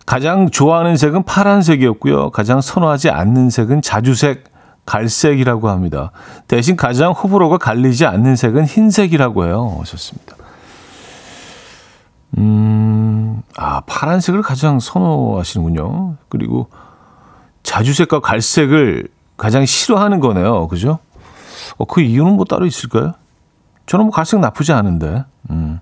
가장 0.06 0.50
좋아하는 0.50 0.96
색은 0.96 1.24
파란색이었고요. 1.24 2.30
가장 2.30 2.60
선호하지 2.60 3.10
않는 3.10 3.50
색은 3.50 3.82
자주색, 3.82 4.44
갈색이라고 4.86 5.68
합니다. 5.68 6.12
대신 6.46 6.76
가장 6.76 7.12
호불호가 7.12 7.58
갈리지 7.58 8.06
않는 8.06 8.36
색은 8.36 8.66
흰색이라고 8.66 9.46
해요. 9.46 9.78
오셨습니다. 9.80 10.43
음, 12.38 13.42
아, 13.56 13.80
파란색을 13.86 14.42
가장 14.42 14.80
선호하시는군요. 14.80 16.16
그리고 16.28 16.68
자주색과 17.62 18.20
갈색을 18.20 19.08
가장 19.36 19.64
싫어하는 19.64 20.20
거네요. 20.20 20.68
그죠? 20.68 20.98
어, 21.76 21.84
그 21.84 22.00
이유는 22.00 22.34
뭐 22.34 22.44
따로 22.44 22.66
있을까요? 22.66 23.12
저는 23.86 24.06
뭐 24.06 24.12
갈색 24.12 24.40
나쁘지 24.40 24.72
않은데. 24.72 25.24
음. 25.50 25.80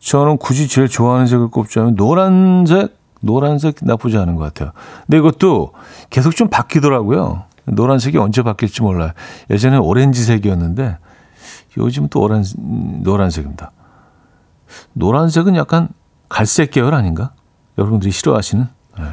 저는 0.00 0.38
굳이 0.38 0.66
제일 0.66 0.88
좋아하는 0.88 1.26
색을 1.26 1.48
꼽자면 1.48 1.94
노란색, 1.94 2.98
노란색 3.20 3.76
나쁘지 3.82 4.18
않은 4.18 4.34
것 4.34 4.42
같아요. 4.42 4.72
근데 5.06 5.18
이것도 5.18 5.72
계속 6.10 6.34
좀 6.34 6.48
바뀌더라고요. 6.48 7.44
노란색이 7.64 8.18
언제 8.18 8.42
바뀔지 8.42 8.82
몰라요. 8.82 9.12
예전에 9.50 9.76
오렌지색이었는데 9.76 10.98
요즘 11.78 12.08
또 12.08 12.20
오란, 12.20 12.44
노란색입니다. 12.58 13.70
노란색은 14.94 15.56
약간 15.56 15.88
갈색 16.28 16.70
계열 16.70 16.94
아닌가? 16.94 17.32
여러분들이 17.78 18.10
싫어하시는? 18.12 18.66
네. 18.98 19.04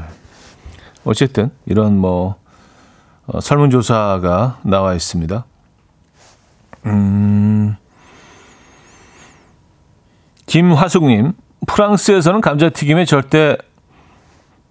어쨌든 1.06 1.52
이런 1.66 1.98
뭐 1.98 2.36
어, 3.26 3.40
설문조사가 3.42 4.60
나와 4.64 4.94
있습니다. 4.94 5.46
음, 6.86 7.76
김화숙님, 10.46 11.34
프랑스에서는 11.68 12.42
감자튀김에 12.42 13.06
절대 13.06 13.58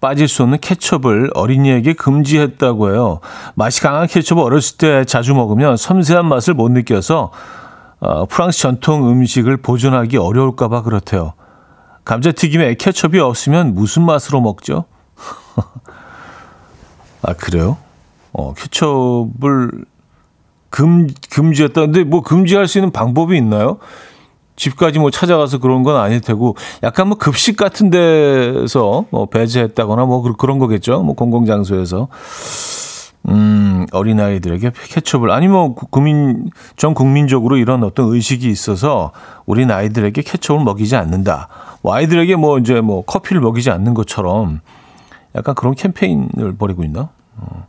빠질 0.01 0.29
수 0.29 0.43
없는 0.43 0.59
케첩을 0.61 1.31
어린이에게 1.35 1.93
금지했다고 1.93 2.93
해요. 2.93 3.21
맛이 3.55 3.81
강한 3.81 4.07
케첩을 4.07 4.43
어렸을 4.43 4.77
때 4.79 5.05
자주 5.05 5.35
먹으면 5.35 5.77
섬세한 5.77 6.27
맛을 6.27 6.55
못 6.55 6.71
느껴서 6.71 7.33
어, 8.01 8.27
프랑스 8.27 8.61
전통 8.61 9.09
음식을 9.09 9.57
보존하기 9.59 10.17
어려울까봐 10.19 10.83
그렇대요. 10.83 11.33
감자튀김에 12.05 12.75
케첩이 12.75 13.19
없으면 13.19 13.75
무슨 13.75 14.05
맛으로 14.05 14.41
먹죠? 14.41 14.85
아 17.23 17.33
그래요? 17.35 17.77
어 18.33 18.55
케첩을 18.55 19.85
금 20.71 21.09
금지했다는데 21.31 22.05
뭐 22.05 22.23
금지할 22.23 22.69
수 22.69 22.79
있는 22.79 22.93
방법이 22.93 23.37
있나요? 23.37 23.79
집까지 24.57 24.99
뭐 24.99 25.11
찾아가서 25.11 25.59
그런 25.59 25.83
건 25.83 25.97
아닐 25.97 26.21
테고 26.21 26.57
약간 26.83 27.09
뭐 27.09 27.17
급식 27.19 27.57
같은 27.57 27.91
데서 27.91 29.05
뭐 29.11 29.27
배제했다거나 29.27 30.05
뭐 30.05 30.23
그- 30.23 30.35
그런 30.35 30.59
거겠죠. 30.59 31.03
뭐 31.03 31.15
공공장소에서 31.15 32.09
음, 33.29 33.87
어린아이들에게 33.93 34.73
케첩을 34.89 35.31
아니 35.31 35.49
뭐 35.49 35.75
구- 35.75 35.87
국민 35.89 36.51
전 36.77 36.95
국민적으로 36.95 37.57
이런 37.57 37.85
어떤 37.85 38.13
의식이 38.13 38.49
있어서 38.49 39.13
우린 39.45 39.71
아이들에게 39.71 40.23
케첩을 40.23 40.65
먹이지 40.65 40.97
않는다. 40.97 41.49
뭐 41.83 41.95
아이들에게 41.95 42.37
뭐 42.37 42.59
이제 42.59 42.81
뭐 42.81 43.05
커피를 43.05 43.41
먹이지 43.43 43.71
않는 43.71 43.95
것처럼 43.95 44.61
약간 45.35 45.55
그런 45.55 45.75
캠페인을 45.75 46.57
벌이고 46.59 46.85
있나? 46.85 47.11
어. 47.37 47.67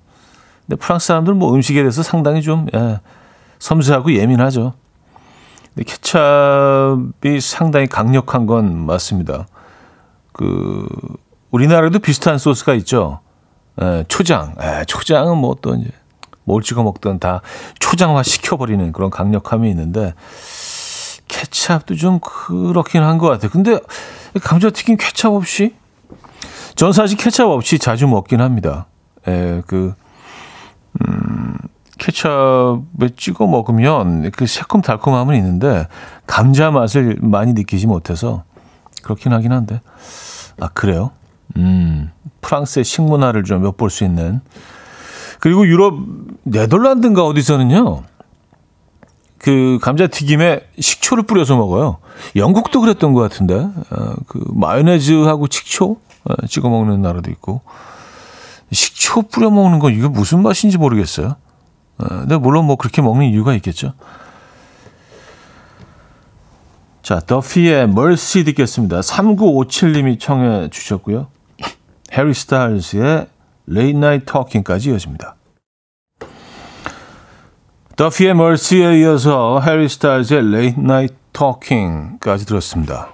근데 0.67 0.79
프랑스 0.79 1.07
사람들은 1.07 1.37
뭐 1.37 1.53
음식에 1.53 1.79
대해서 1.81 2.03
상당히 2.03 2.41
좀 2.41 2.67
예, 2.73 2.99
섬세하고 3.59 4.13
예민하죠. 4.13 4.73
근데 5.75 5.83
케찹이 5.91 7.41
상당히 7.41 7.87
강력한 7.87 8.45
건 8.45 8.85
맞습니다. 8.85 9.45
그 10.31 10.87
우리나라에도 11.51 11.99
비슷한 11.99 12.37
소스가 12.37 12.73
있죠. 12.75 13.19
예, 13.81 14.05
초장. 14.07 14.55
예, 14.61 14.83
초장은 14.85 15.37
뭐 15.37 15.55
또 15.61 15.75
이제 15.75 15.89
뭘 16.43 16.63
찍어 16.63 16.83
먹든 16.83 17.19
다 17.19 17.41
초장화 17.79 18.23
시켜버리는 18.23 18.91
그런 18.91 19.09
강력함이 19.09 19.69
있는데 19.69 20.13
케찹도 21.27 21.95
좀 21.95 22.19
그렇긴 22.19 23.03
한 23.03 23.17
것 23.19 23.27
같아요. 23.27 23.51
근데 23.51 23.79
감자튀김 24.41 24.97
케찹 24.97 25.29
없이 25.31 25.75
전 26.75 26.91
사실 26.91 27.17
케찹 27.17 27.45
없이 27.45 27.77
자주 27.77 28.07
먹긴 28.07 28.41
합니다. 28.41 28.87
예, 29.27 29.61
그, 29.67 29.93
음, 31.07 31.55
케찹에 31.99 33.09
찍어 33.15 33.45
먹으면 33.45 34.31
그 34.31 34.47
새콤달콤함은 34.47 35.35
있는데 35.35 35.87
감자 36.25 36.71
맛을 36.71 37.17
많이 37.21 37.53
느끼지 37.53 37.85
못해서 37.85 38.43
그렇긴 39.03 39.33
하긴 39.33 39.51
한데. 39.51 39.81
아, 40.59 40.69
그래요? 40.69 41.11
음, 41.57 42.11
프랑스의 42.41 42.83
식문화를 42.83 43.43
좀 43.43 43.65
엿볼 43.65 43.89
수 43.89 44.03
있는. 44.03 44.41
그리고 45.39 45.65
유럽, 45.67 45.95
네덜란드인가 46.43 47.25
어디서는요, 47.25 48.03
그 49.37 49.79
감자튀김에 49.81 50.67
식초를 50.79 51.23
뿌려서 51.23 51.55
먹어요. 51.55 51.97
영국도 52.35 52.81
그랬던 52.81 53.13
것 53.13 53.21
같은데, 53.21 53.55
어, 53.55 54.13
그 54.27 54.43
마요네즈하고 54.53 55.47
식초 55.49 55.97
어, 56.25 56.45
찍어 56.47 56.69
먹는 56.69 57.01
나라도 57.01 57.31
있고, 57.31 57.61
식초 58.71 59.23
뿌려 59.23 59.49
먹는 59.49 59.79
건 59.79 59.93
이게 59.93 60.07
무슨 60.07 60.43
맛인지 60.43 60.77
모르겠어요. 60.77 61.35
어, 61.97 62.05
근데 62.07 62.37
물론 62.37 62.65
뭐 62.65 62.75
그렇게 62.75 63.01
먹는 63.01 63.27
이유가 63.27 63.53
있겠죠. 63.55 63.93
자, 67.01 67.19
더피의 67.19 67.89
멀시 67.89 68.43
듣겠습니다. 68.43 68.99
3957님이 68.99 70.19
청해 70.19 70.69
주셨고요. 70.69 71.27
해리 72.13 72.33
스타일즈의 72.33 73.27
Late 73.69 73.97
Night 73.97 74.25
Talking까지 74.25 74.89
이어집니다. 74.89 75.35
더피의 77.95 78.33
멀시에 78.33 78.99
이어서 78.99 79.59
해리 79.59 79.87
스타일즈의 79.89 80.39
Late 80.39 80.83
Night 80.83 81.15
Talking까지 81.33 82.45
들었습니다. 82.45 83.09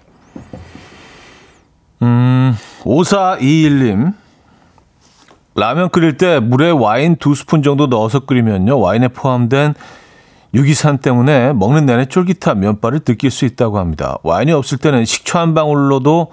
음, 2.02 2.56
5421님. 2.84 4.14
라면 5.56 5.90
끓일 5.90 6.18
때 6.18 6.40
물에 6.40 6.70
와인 6.70 7.16
두 7.16 7.34
스푼 7.34 7.64
정도 7.64 7.88
넣어서 7.88 8.20
끓이면요. 8.22 8.78
와인에 8.78 9.08
포함된 9.08 9.74
유기산 10.54 11.00
때문에 11.00 11.54
먹는 11.54 11.86
내내 11.86 12.06
쫄깃한 12.06 12.60
면발을 12.60 13.02
느낄 13.02 13.32
수 13.32 13.46
있다고 13.46 13.78
합니다. 13.80 14.18
와인이 14.24 14.52
없을 14.52 14.78
때는 14.78 15.06
식초 15.06 15.40
한 15.40 15.54
방울로도 15.54 16.32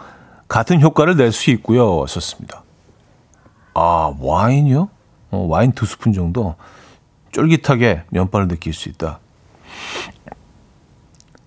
같은 0.52 0.82
효과를 0.82 1.16
낼 1.16 1.32
수 1.32 1.50
있고요. 1.52 2.04
썼습니다. 2.06 2.62
아, 3.74 4.12
와인이요? 4.20 4.90
어, 5.30 5.46
와인 5.48 5.72
두 5.72 5.86
스푼 5.86 6.12
정도 6.12 6.56
쫄깃하게 7.32 8.02
면발을 8.10 8.48
느낄 8.48 8.74
수 8.74 8.90
있다. 8.90 9.18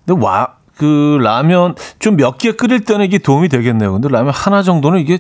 근데 0.08 0.26
와, 0.26 0.56
그 0.76 1.20
라면 1.22 1.76
좀 2.00 2.16
몇 2.18 2.40
개 2.40 2.52
끓일 2.54 2.84
때는 2.84 3.06
이게 3.06 3.20
도움이 3.20 3.48
되겠네요. 3.50 3.94
근데 3.94 4.08
라면 4.10 4.34
하나 4.34 4.64
정도는 4.64 5.00
이게 5.00 5.20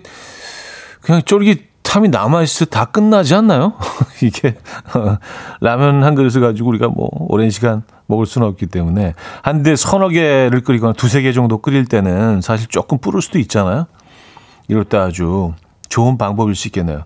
그냥 1.02 1.22
쫄깃 1.22 1.70
함이 1.90 2.10
남아있어 2.10 2.66
다 2.66 2.86
끝나지 2.86 3.36
않나요? 3.36 3.74
이게 4.22 4.56
라면 5.62 6.04
한 6.04 6.16
그릇을 6.16 6.42
가지고 6.42 6.70
우리가 6.70 6.90
뭐 6.90 7.10
오랜 7.14 7.50
시간 7.50 7.84
먹을 8.08 8.26
수는 8.26 8.48
없기 8.48 8.66
때문에 8.68 9.14
한데 9.42 9.76
서너 9.76 10.10
개를 10.10 10.62
끓이거나 10.62 10.94
두세 10.94 11.22
개 11.22 11.32
정도 11.32 11.60
끓일 11.60 11.86
때는 11.86 12.42
사실 12.42 12.68
조금 12.68 12.98
불을 12.98 13.22
수도 13.22 13.40
있잖아요. 13.40 13.88
이럴 14.68 14.84
때 14.84 14.98
아주 14.98 15.54
좋은 15.88 16.18
방법일 16.18 16.56
수 16.56 16.68
있겠네요. 16.68 17.06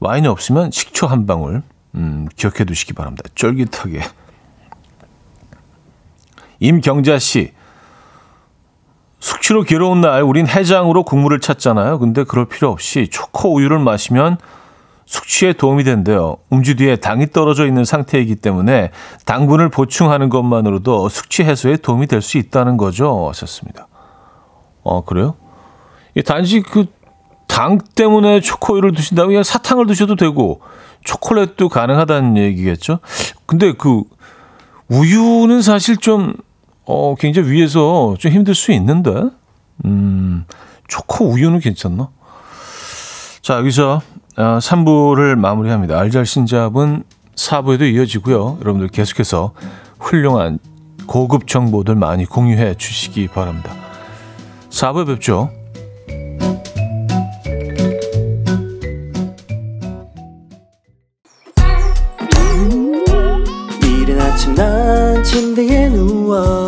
와인이 0.00 0.26
없으면 0.26 0.70
식초 0.70 1.06
한 1.06 1.26
방울 1.26 1.62
음, 1.94 2.26
기억해 2.36 2.64
두시기 2.64 2.92
바랍니다. 2.94 3.28
쫄깃하게. 3.34 4.02
임경자 6.60 7.18
씨. 7.18 7.52
숙취로 9.20 9.62
괴로운 9.62 10.00
날 10.00 10.22
우린 10.22 10.46
해장으로 10.46 11.02
국물을 11.02 11.40
찾잖아요. 11.40 11.98
근데 11.98 12.24
그럴 12.24 12.46
필요 12.46 12.70
없이 12.70 13.08
초코 13.10 13.54
우유를 13.54 13.78
마시면 13.78 14.38
숙취에 15.06 15.54
도움이 15.54 15.84
된대요. 15.84 16.36
음주 16.52 16.76
뒤에 16.76 16.96
당이 16.96 17.30
떨어져 17.32 17.66
있는 17.66 17.84
상태이기 17.84 18.36
때문에 18.36 18.90
당분을 19.24 19.70
보충하는 19.70 20.28
것만으로도 20.28 21.08
숙취 21.08 21.42
해소에 21.44 21.78
도움이 21.78 22.06
될 22.06 22.20
수 22.20 22.38
있다는 22.38 22.76
거죠. 22.76 23.28
하셨습니다. 23.28 23.88
어, 24.82 25.02
그래요? 25.04 25.34
이 26.14 26.22
단지 26.22 26.60
그 26.60 26.98
당 27.48 27.78
때문에 27.96 28.40
초코우유를 28.40 28.94
드신다면 28.94 29.30
그냥 29.30 29.42
사탕을 29.42 29.88
드셔도 29.88 30.14
되고 30.14 30.60
초콜릿도 31.02 31.68
가능하다는 31.68 32.36
얘기겠죠. 32.36 33.00
근데 33.46 33.72
그 33.72 34.02
우유는 34.88 35.62
사실 35.62 35.96
좀 35.96 36.34
어, 36.90 37.14
굉장히 37.16 37.50
위에서 37.50 38.16
좀 38.18 38.32
힘들 38.32 38.54
수 38.54 38.72
있는데, 38.72 39.12
음, 39.84 40.46
초코 40.88 41.26
우유는 41.26 41.60
괜찮나? 41.60 42.08
자, 43.42 43.58
여기서 43.58 44.00
어, 44.38 44.58
3부를 44.58 45.34
마무리합니다. 45.34 45.98
알잘 45.98 46.24
신잡은 46.24 47.04
4부에도 47.34 47.82
이어지고요. 47.92 48.56
여러분들 48.62 48.88
계속해서 48.88 49.52
훌륭한 50.00 50.58
고급 51.06 51.46
정보들 51.46 51.94
많이 51.94 52.24
공유해 52.24 52.74
주시기 52.74 53.28
바랍니다. 53.28 53.70
4부에 54.70 55.06
뵙죠. 55.08 55.50
이른 63.82 64.20
아침 64.20 64.54
난 64.54 65.22
침대에 65.22 65.90
누워 65.90 66.67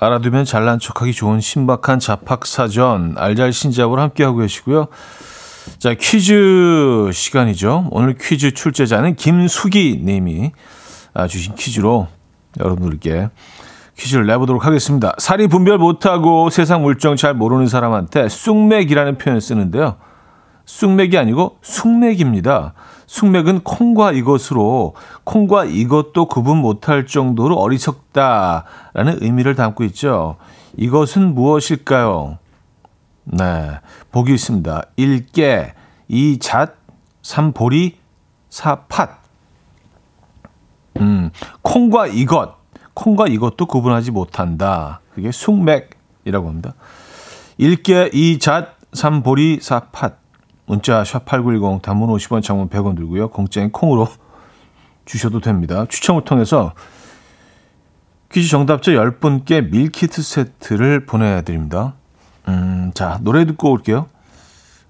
알아두면 0.00 0.44
잘난 0.44 0.78
척하기 0.78 1.12
좋은 1.12 1.40
신박한 1.40 1.98
잡학사전 1.98 3.16
알잘신잡을 3.18 3.98
함께하고 3.98 4.38
계시고요. 4.38 4.86
자 5.78 5.94
퀴즈 5.94 7.10
시간이죠. 7.12 7.88
오늘 7.90 8.16
퀴즈 8.18 8.52
출제자는 8.52 9.16
김수기 9.16 10.00
님이 10.02 10.52
아, 11.14 11.26
주신 11.26 11.54
퀴즈로 11.56 12.06
여러분들께 12.60 13.28
퀴즈를 13.96 14.26
내보도록 14.26 14.64
하겠습니다. 14.64 15.14
사리 15.18 15.48
분별 15.48 15.78
못하고 15.78 16.48
세상 16.50 16.82
물정 16.82 17.16
잘 17.16 17.34
모르는 17.34 17.66
사람한테 17.66 18.28
쑥맥이라는 18.28 19.18
표현을 19.18 19.40
쓰는데요. 19.40 19.96
쑥맥이 20.68 21.16
아니고 21.16 21.56
숭맥입니다. 21.62 22.74
숭맥은 23.06 23.60
콩과 23.60 24.12
이것으로 24.12 24.94
콩과 25.24 25.64
이것도 25.64 26.28
구분 26.28 26.58
못할 26.58 27.06
정도로 27.06 27.56
어리석다라는 27.56 29.22
의미를 29.22 29.54
담고 29.54 29.84
있죠. 29.84 30.36
이것은 30.76 31.34
무엇일까요? 31.34 32.38
네, 33.24 33.80
보기 34.12 34.34
있습니다. 34.34 34.82
1깨, 34.98 35.72
2잣, 36.10 36.74
3 37.22 37.52
보리, 37.52 37.96
4 38.50 38.82
팥. 38.88 39.22
음, 41.00 41.30
콩과 41.62 42.08
이것, 42.08 42.56
콩과 42.92 43.28
이것도 43.28 43.64
구분하지 43.64 44.10
못한다. 44.10 45.00
그게 45.14 45.32
숭맥이라고 45.32 46.46
합니다. 46.46 46.74
1깨, 47.58 48.12
2잣, 48.12 48.68
3 48.92 49.22
보리, 49.22 49.60
4 49.62 49.80
팥. 49.92 50.27
문자 50.68 51.02
샵8910 51.02 51.80
단문 51.80 52.10
50원 52.10 52.42
장문 52.42 52.68
100원 52.68 52.94
들고요. 52.94 53.30
공짜인 53.30 53.72
콩으로 53.72 54.06
주셔도 55.06 55.40
됩니다. 55.40 55.86
추첨을 55.88 56.24
통해서 56.24 56.74
퀴즈 58.30 58.50
정답자 58.50 58.92
10분께 58.92 59.70
밀키트 59.70 60.20
세트를 60.20 61.06
보내드립니다. 61.06 61.94
음, 62.48 62.92
자, 62.94 63.18
노래 63.22 63.46
듣고 63.46 63.72
올게요. 63.72 64.08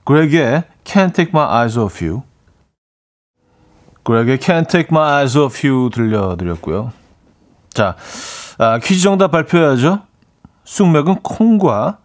그렉의 0.02 0.64
Can't 0.82 1.14
Take 1.14 1.30
My 1.32 1.46
Eyes 1.48 1.78
Off 1.78 2.04
You 2.04 2.22
그렉의 4.02 4.38
Can't 4.38 4.68
Take 4.68 4.88
My 4.90 5.18
Eyes 5.18 5.38
Off 5.38 5.64
You 5.64 5.90
들려드렸고요. 5.90 6.92
자, 7.72 7.94
아, 8.58 8.80
퀴즈 8.80 9.02
정답 9.02 9.30
발표해야죠. 9.30 10.00
쑥맥은 10.64 11.20
콩과 11.22 11.98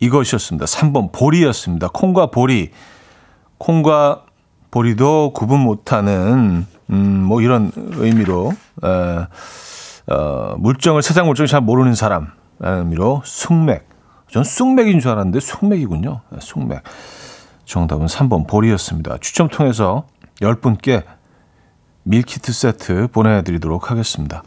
이것이었습니다. 0.00 0.64
3번 0.66 1.12
보리였습니다. 1.12 1.88
콩과 1.88 2.26
보리. 2.30 2.70
콩과 3.58 4.24
보리도 4.70 5.32
구분 5.34 5.60
못하는 5.60 6.66
음, 6.90 7.22
뭐 7.24 7.40
이런 7.42 7.70
의미로 7.74 8.52
에, 8.82 9.26
어, 10.12 10.54
물정을 10.58 11.02
세상 11.02 11.26
물정을 11.26 11.46
잘 11.46 11.60
모르는 11.60 11.94
사람 11.94 12.28
의미로 12.60 13.22
숭맥. 13.24 13.88
전 14.28 14.44
쑥맥인 14.44 15.00
줄 15.00 15.10
알았는데 15.10 15.40
숭맥이군요. 15.40 16.20
네, 16.30 16.38
숭맥. 16.40 16.82
정답은 17.64 18.06
3번 18.06 18.48
보리였습니다. 18.48 19.18
추첨 19.20 19.48
통해서 19.48 20.06
10분께 20.40 21.04
밀키트 22.04 22.52
세트 22.52 23.08
보내드리도록 23.12 23.90
하겠습니다. 23.90 24.42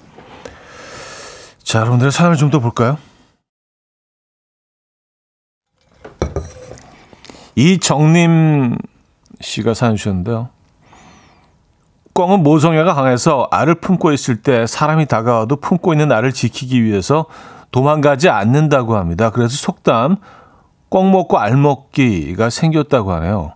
자, 1.64 1.80
여러분들의 1.80 2.12
사연을 2.12 2.36
좀 2.38 2.50
더 2.50 2.60
볼까요? 2.60 2.98
이정림 7.56 8.78
씨가 9.42 9.74
사연 9.74 9.96
주셨는데요. 9.96 10.50
꿩은 12.14 12.44
모성애가 12.44 12.94
강해서 12.94 13.48
알을 13.52 13.76
품고 13.76 14.12
있을 14.12 14.42
때 14.42 14.68
사람이 14.68 15.08
다가와도 15.08 15.58
품고 15.58 15.94
있는 15.94 16.12
알을 16.12 16.32
지키기 16.32 16.84
위해서 16.84 17.26
도망가지 17.72 18.30
않는다고 18.30 18.96
합니다. 18.96 19.32
그래서 19.32 19.58
속담 19.58 20.18
꿩 20.90 21.12
먹고 21.12 21.40
알 21.40 21.58
먹기가 21.58 22.52
생겼다고 22.52 23.14
하네요. 23.14 23.56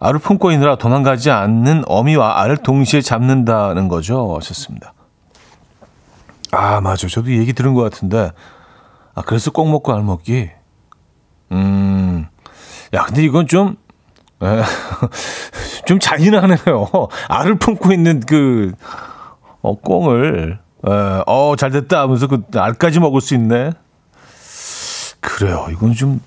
알을 0.00 0.18
품고 0.18 0.50
있느라 0.52 0.76
도망가지 0.76 1.30
않는 1.30 1.84
어미와 1.86 2.40
알을 2.40 2.56
동시에 2.56 3.02
잡는다는 3.02 3.88
거죠. 3.88 4.34
하셨습니다. 4.36 4.94
아, 6.50 6.80
맞아. 6.80 7.06
저도 7.06 7.30
이 7.30 7.38
얘기 7.38 7.52
들은 7.52 7.74
것 7.74 7.82
같은데. 7.82 8.32
아, 9.14 9.22
그래서 9.22 9.50
꿩 9.50 9.70
먹고 9.70 9.92
알 9.92 10.02
먹기? 10.02 10.50
음, 11.52 12.26
야, 12.94 13.04
근데 13.04 13.22
이건 13.22 13.46
좀, 13.46 13.76
에, 14.42 14.62
좀 15.86 15.98
잔인하네요. 15.98 16.88
알을 17.28 17.58
품고 17.58 17.92
있는 17.92 18.20
그, 18.20 18.72
어, 19.62 19.74
꽁을, 19.76 20.58
에, 20.86 20.90
어, 21.26 21.54
잘 21.56 21.70
됐다 21.70 22.00
하면서 22.00 22.26
그 22.26 22.42
알까지 22.54 23.00
먹을 23.00 23.20
수 23.20 23.34
있네. 23.34 23.72
그래요. 25.20 25.68
이건 25.70 25.94
좀 25.94 26.20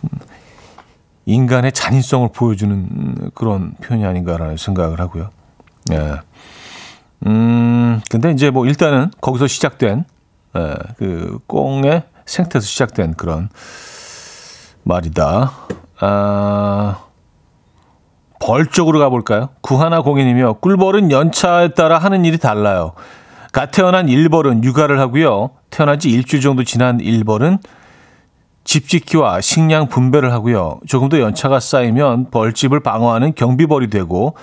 인간의 1.26 1.72
잔인성을 1.74 2.30
보여주는 2.34 3.32
그런 3.34 3.74
표현이 3.76 4.05
아닌가라는 4.05 4.57
생각을 4.57 4.99
하고요. 4.99 5.30
예. 5.91 6.13
음, 7.28 8.01
근데 8.09 8.32
이제 8.32 8.49
뭐 8.49 8.66
일단은 8.66 9.11
거기서 9.22 9.47
시작된, 9.47 10.05
예, 10.57 10.76
그 10.97 11.39
꽁의 11.47 12.03
생태에서 12.26 12.66
시작된 12.66 13.16
그런 13.16 13.49
말이다. 14.84 15.51
아, 16.00 17.00
벌 18.39 18.66
쪽으로 18.68 19.00
가볼까요? 19.00 19.50
구하나 19.62 20.02
공인이며 20.02 20.54
꿀벌은 20.54 21.12
연차에 21.12 21.70
따라 21.70 21.98
하는 21.98 22.26
일이 22.26 22.38
달라요. 22.38 22.93
갓 23.52 23.72
태어난 23.72 24.10
일벌은 24.10 24.64
육아를 24.64 25.00
하고요. 25.00 25.52
태어난 25.70 26.00
지 26.00 26.10
일주일 26.10 26.41
정도 26.41 26.64
지난 26.64 27.00
일벌은 27.00 27.60
집 28.66 28.89
짓기와 28.89 29.41
식량 29.41 29.88
분배를 29.88 30.34
하고요. 30.34 30.80
조금 30.88 31.08
더 31.08 31.20
연차가 31.20 31.60
쌓이면 31.60 32.32
벌집을 32.32 32.82
방어하는 32.82 33.36
경비벌이 33.36 33.89
되고 33.89 34.36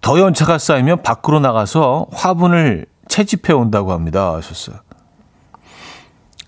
더 0.00 0.18
연차가 0.20 0.56
쌓이면 0.56 1.02
밖으로 1.02 1.40
나가서 1.40 2.06
화분을 2.12 2.86
채집해 3.08 3.52
온다고 3.52 3.92
합니다. 3.92 4.34
하셨어요. 4.34 4.76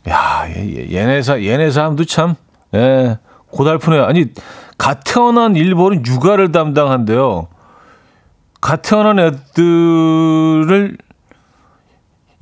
야, 0.09 0.47
얘, 0.49 0.91
얘네 0.93 1.23
사, 1.23 1.43
얘네 1.43 1.73
사람도 1.73 2.05
참, 2.05 2.37
예, 2.75 3.19
고달프네요. 3.51 4.05
아니, 4.05 4.27
갓 4.79 5.01
태어난 5.05 5.57
일벌은 5.57 6.07
육아를 6.07 6.53
담당한대요. 6.53 7.49
갓 8.61 8.83
태어난 8.83 9.19
애들을 9.19 10.97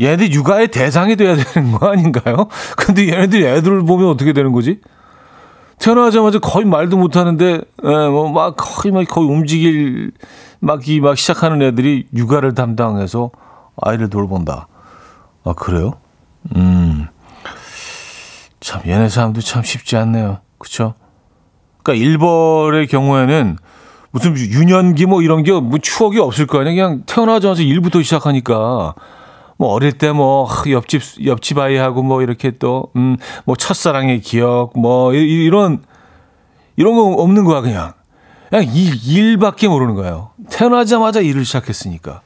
얘네들 0.00 0.32
육아의 0.32 0.68
대상이 0.68 1.16
돼야 1.16 1.34
되는 1.36 1.72
거 1.72 1.88
아닌가요? 1.90 2.48
근데 2.76 3.08
얘네들이 3.08 3.44
애들을 3.46 3.84
보면 3.84 4.08
어떻게 4.08 4.32
되는 4.32 4.52
거지? 4.52 4.80
태어나자마자 5.78 6.38
거의 6.40 6.64
말도 6.64 6.96
못 6.96 7.16
하는데, 7.16 7.60
예, 7.84 7.88
뭐, 8.08 8.30
막, 8.30 8.56
거의 8.56 8.92
막, 8.92 9.04
거의 9.08 9.28
움직일, 9.28 10.12
막, 10.60 10.88
이, 10.88 11.00
막 11.00 11.16
시작하는 11.16 11.62
애들이 11.62 12.06
육아를 12.14 12.54
담당해서 12.54 13.30
아이를 13.80 14.10
돌본다. 14.10 14.66
아, 15.44 15.52
그래요? 15.54 15.92
음. 16.56 16.87
참, 18.60 18.82
얘네 18.86 19.08
사람도 19.08 19.40
참 19.40 19.62
쉽지 19.62 19.96
않네요. 19.96 20.38
그쵸? 20.58 20.94
그러니까 21.82 22.04
일벌의 22.04 22.86
경우에는 22.88 23.56
무슨 24.10 24.36
유년기 24.36 25.06
뭐 25.06 25.22
이런 25.22 25.42
게 25.42 25.52
뭐 25.52 25.78
추억이 25.78 26.18
없을 26.18 26.46
거 26.46 26.60
아니야. 26.60 26.72
그냥 26.74 27.02
태어나자마자 27.06 27.62
일부터 27.62 28.02
시작하니까. 28.02 28.94
뭐 29.60 29.70
어릴 29.72 29.92
때 29.92 30.12
뭐 30.12 30.48
옆집 30.70 31.26
옆집 31.26 31.58
아이하고 31.58 32.02
뭐 32.02 32.22
이렇게 32.22 32.52
또음뭐 32.52 33.56
첫사랑의 33.58 34.20
기억 34.20 34.72
뭐 34.78 35.12
이- 35.14 35.44
이런 35.44 35.82
이런 36.76 36.94
거 36.94 37.02
없는 37.02 37.44
거야 37.44 37.60
그냥 37.60 37.92
그냥 38.50 38.64
일 38.72 38.94
일밖에 39.08 39.66
모르는 39.68 39.94
거예요. 39.96 40.30
태어나자마자 40.50 41.20
일을 41.20 41.44
시작했으니까. 41.44 42.20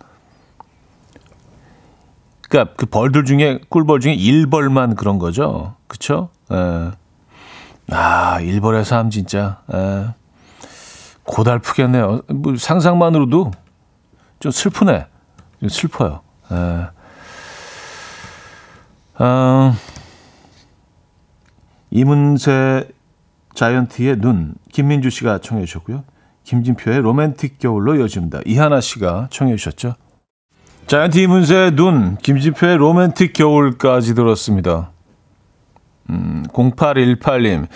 그러니까 2.52 2.74
그 2.76 2.84
벌들 2.84 3.24
중에 3.24 3.60
꿀벌 3.70 4.00
중에 4.00 4.12
일벌만 4.12 4.94
그런 4.94 5.18
거죠. 5.18 5.74
그렇죠? 5.86 6.28
예. 6.52 6.90
아, 7.90 8.40
일벌의 8.40 8.84
삶 8.84 9.08
진짜 9.08 9.62
예. 9.72 10.08
고달프겠네요. 11.24 12.20
뭐 12.28 12.54
상상만으로도 12.58 13.52
좀 14.38 14.52
슬프네. 14.52 15.06
좀 15.60 15.68
슬퍼요. 15.70 16.20
예. 16.52 16.88
어, 19.24 19.74
이문세 21.90 22.86
자이언티의 23.54 24.20
눈 24.20 24.56
김민주 24.72 25.08
씨가 25.08 25.38
청해 25.38 25.64
주셨고요. 25.64 26.04
김진표의 26.44 27.00
로맨틱 27.00 27.58
겨울로 27.58 27.96
이어집니다. 27.96 28.40
이하나 28.44 28.82
씨가 28.82 29.28
청해 29.30 29.56
주셨죠. 29.56 29.94
자이언티 30.86 31.22
이문세의 31.22 31.72
눈 31.72 32.16
김진표의 32.22 32.76
로맨틱 32.76 33.32
겨울까지 33.32 34.14
들었습니다. 34.14 34.90
음, 36.10 36.44
0818님 36.52 37.66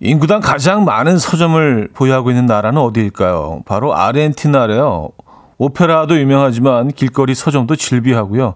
인구당 0.00 0.40
가장 0.40 0.84
많은 0.84 1.18
서점을 1.18 1.90
보유하고 1.94 2.30
있는 2.30 2.46
나라는 2.46 2.80
어디일까요? 2.80 3.62
바로 3.64 3.94
아르헨티나래요. 3.94 5.10
오페라도 5.58 6.18
유명하지만 6.18 6.88
길거리 6.88 7.34
서점도 7.34 7.76
질비하고요. 7.76 8.54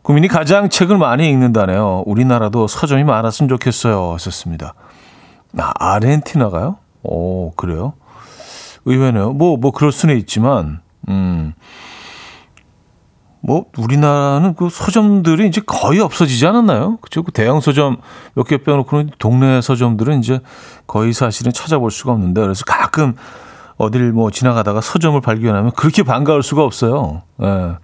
국민이 0.00 0.28
가장 0.28 0.68
책을 0.70 0.96
많이 0.96 1.28
읽는다네요. 1.28 2.04
우리나라도 2.06 2.66
서점이 2.66 3.04
많았으면 3.04 3.48
좋겠어요. 3.50 4.14
하셨습니다. 4.14 4.74
아, 5.58 5.72
아르헨티나가요? 5.78 6.78
오, 7.02 7.52
그래요? 7.52 7.92
의외네요. 8.86 9.32
뭐, 9.32 9.58
뭐, 9.58 9.70
그럴 9.70 9.92
수는 9.92 10.16
있지만, 10.18 10.80
음, 11.08 11.52
뭐, 13.44 13.66
우리나라는 13.76 14.54
그 14.54 14.68
서점들이 14.70 15.48
이제 15.48 15.60
거의 15.66 16.00
없어지지 16.00 16.46
않았나요? 16.46 16.98
그죠? 16.98 17.22
그 17.22 17.32
대형 17.32 17.60
서점 17.60 17.96
몇 18.34 18.46
개 18.46 18.58
빼놓고는 18.58 19.10
동네 19.18 19.60
서점들은 19.60 20.20
이제 20.20 20.40
거의 20.86 21.12
사실은 21.12 21.52
찾아볼 21.52 21.90
수가 21.90 22.12
없는데, 22.12 22.40
그래서 22.40 22.64
가끔 22.64 23.14
어딜 23.78 24.12
뭐 24.12 24.30
지나가다가 24.30 24.80
서점을 24.80 25.20
발견하면 25.20 25.72
그렇게 25.72 26.02
반가울 26.04 26.42
수가 26.44 26.62
없어요. 26.62 27.22
예. 27.42 27.76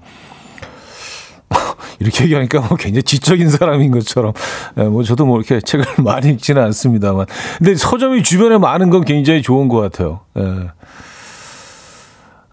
이렇게 1.98 2.24
얘기하니까 2.24 2.61
뭐 2.61 2.76
굉장히 2.76 3.02
지적인 3.02 3.48
사람인 3.50 3.90
것처럼 3.90 4.32
예, 4.76 4.84
뭐 4.84 5.02
저도 5.02 5.26
뭐 5.26 5.38
이렇게 5.38 5.61
책을 5.61 5.84
많이 6.04 6.28
읽지는 6.28 6.62
않습니다만 6.62 7.26
근데 7.56 7.74
서점이 7.74 8.22
주변에 8.22 8.59
많은 8.59 8.90
건 8.90 9.04
굉장히 9.04 9.42
좋은 9.42 9.68
것 9.68 9.80
같아요. 9.80 10.20
예. 10.38 10.70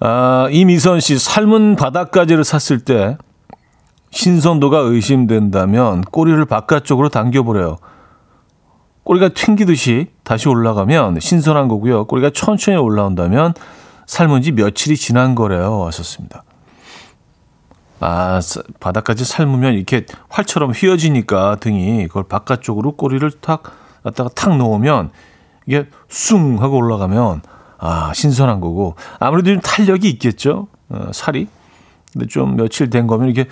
아, 0.08 0.48
이미선 0.52 1.00
씨 1.00 1.18
삶은 1.18 1.78
바닥가지를 1.78 2.44
샀을 2.44 2.82
때 2.86 3.18
신선도가 4.12 4.78
의심된다면 4.78 6.02
꼬리를 6.02 6.46
바깥쪽으로 6.46 7.10
당겨보래요. 7.10 7.78
꼬리가 9.04 9.30
튕기듯이 9.30 10.12
다시 10.24 10.48
올라가면 10.48 11.20
신선한 11.20 11.68
거고요. 11.70 12.06
꼬리가 12.06 12.30
천천히 12.36 12.78
올라온다면 12.78 13.56
삶은 14.06 14.44
지 14.44 14.52
며칠이 14.52 14.96
지난 14.96 15.34
거래요. 15.34 15.86
하셨습니다. 15.88 16.44
아, 18.00 18.40
사- 18.42 18.62
바닥까지 18.80 19.26
삶으면 19.26 19.74
이렇게 19.74 20.06
활처럼 20.30 20.70
휘어지니까 20.72 21.56
등이 21.56 22.08
그걸 22.10 22.26
바깥쪽으로 22.26 22.92
꼬리를 22.96 23.28
탁 23.42 23.64
갖다가 24.04 24.30
탁 24.36 24.56
놓으면 24.56 25.10
이게 25.66 25.88
숭 26.10 26.62
하고 26.62 26.78
올라가면 26.78 27.42
아, 27.78 28.12
신선한 28.14 28.62
거고 28.62 28.96
아무래도 29.20 29.52
좀 29.52 29.60
탄력이 29.62 30.10
있겠죠. 30.12 30.68
어, 30.90 31.12
살이. 31.14 31.48
근데 32.14 32.28
좀 32.28 32.56
며칠 32.56 32.90
된 32.90 33.08
거면 33.08 33.30
이게 33.30 33.48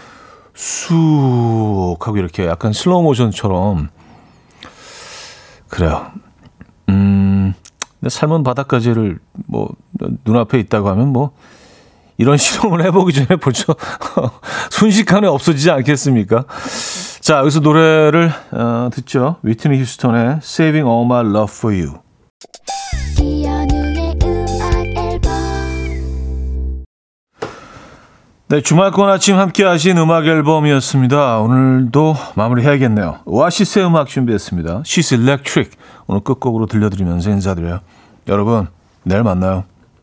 쑥 0.54 1.98
하고 2.00 2.18
이렇게 2.18 2.46
약간 2.46 2.74
슬로우 2.74 3.04
모션처럼 3.04 3.90
그래요. 5.68 6.12
음. 6.90 7.54
근데 8.00 8.10
삶은 8.10 8.44
바닥까지를 8.44 9.20
뭐 9.48 9.70
눈앞에 10.26 10.60
있다고 10.60 10.90
하면 10.90 11.10
뭐 11.10 11.32
이런 12.18 12.38
실험을 12.38 12.84
해보기 12.86 13.14
전에 13.14 13.40
벌써 13.40 13.76
순식간에 14.70 15.28
없어지지 15.28 15.72
않겠습니까? 15.72 16.46
자, 17.22 17.40
여기서 17.40 17.62
노래를 17.62 18.32
어, 18.52 18.90
듣죠. 18.94 19.38
위트니 19.44 19.80
휴스턴의 19.80 20.40
Saving 20.44 20.88
All 20.88 21.06
My 21.06 21.26
Love 21.26 21.54
For 21.56 21.76
You. 21.76 22.04
네, 28.50 28.62
주말권 28.62 29.10
아침 29.10 29.38
함께 29.38 29.64
하신 29.64 29.98
음악 29.98 30.28
앨범이었습니다. 30.28 31.40
오늘도 31.40 32.16
마무리해야겠네요. 32.36 33.20
오아시스의 33.26 33.88
음악 33.88 34.08
준비했습니다. 34.10 34.82
She's 34.82 35.14
Electric. 35.18 35.72
오늘 36.08 36.22
끝곡으로 36.22 36.66
들려드리면서 36.66 37.32
인사드려요. 37.32 37.80
여러분, 38.28 38.68
내일 39.04 39.24
만나요. 39.24 39.64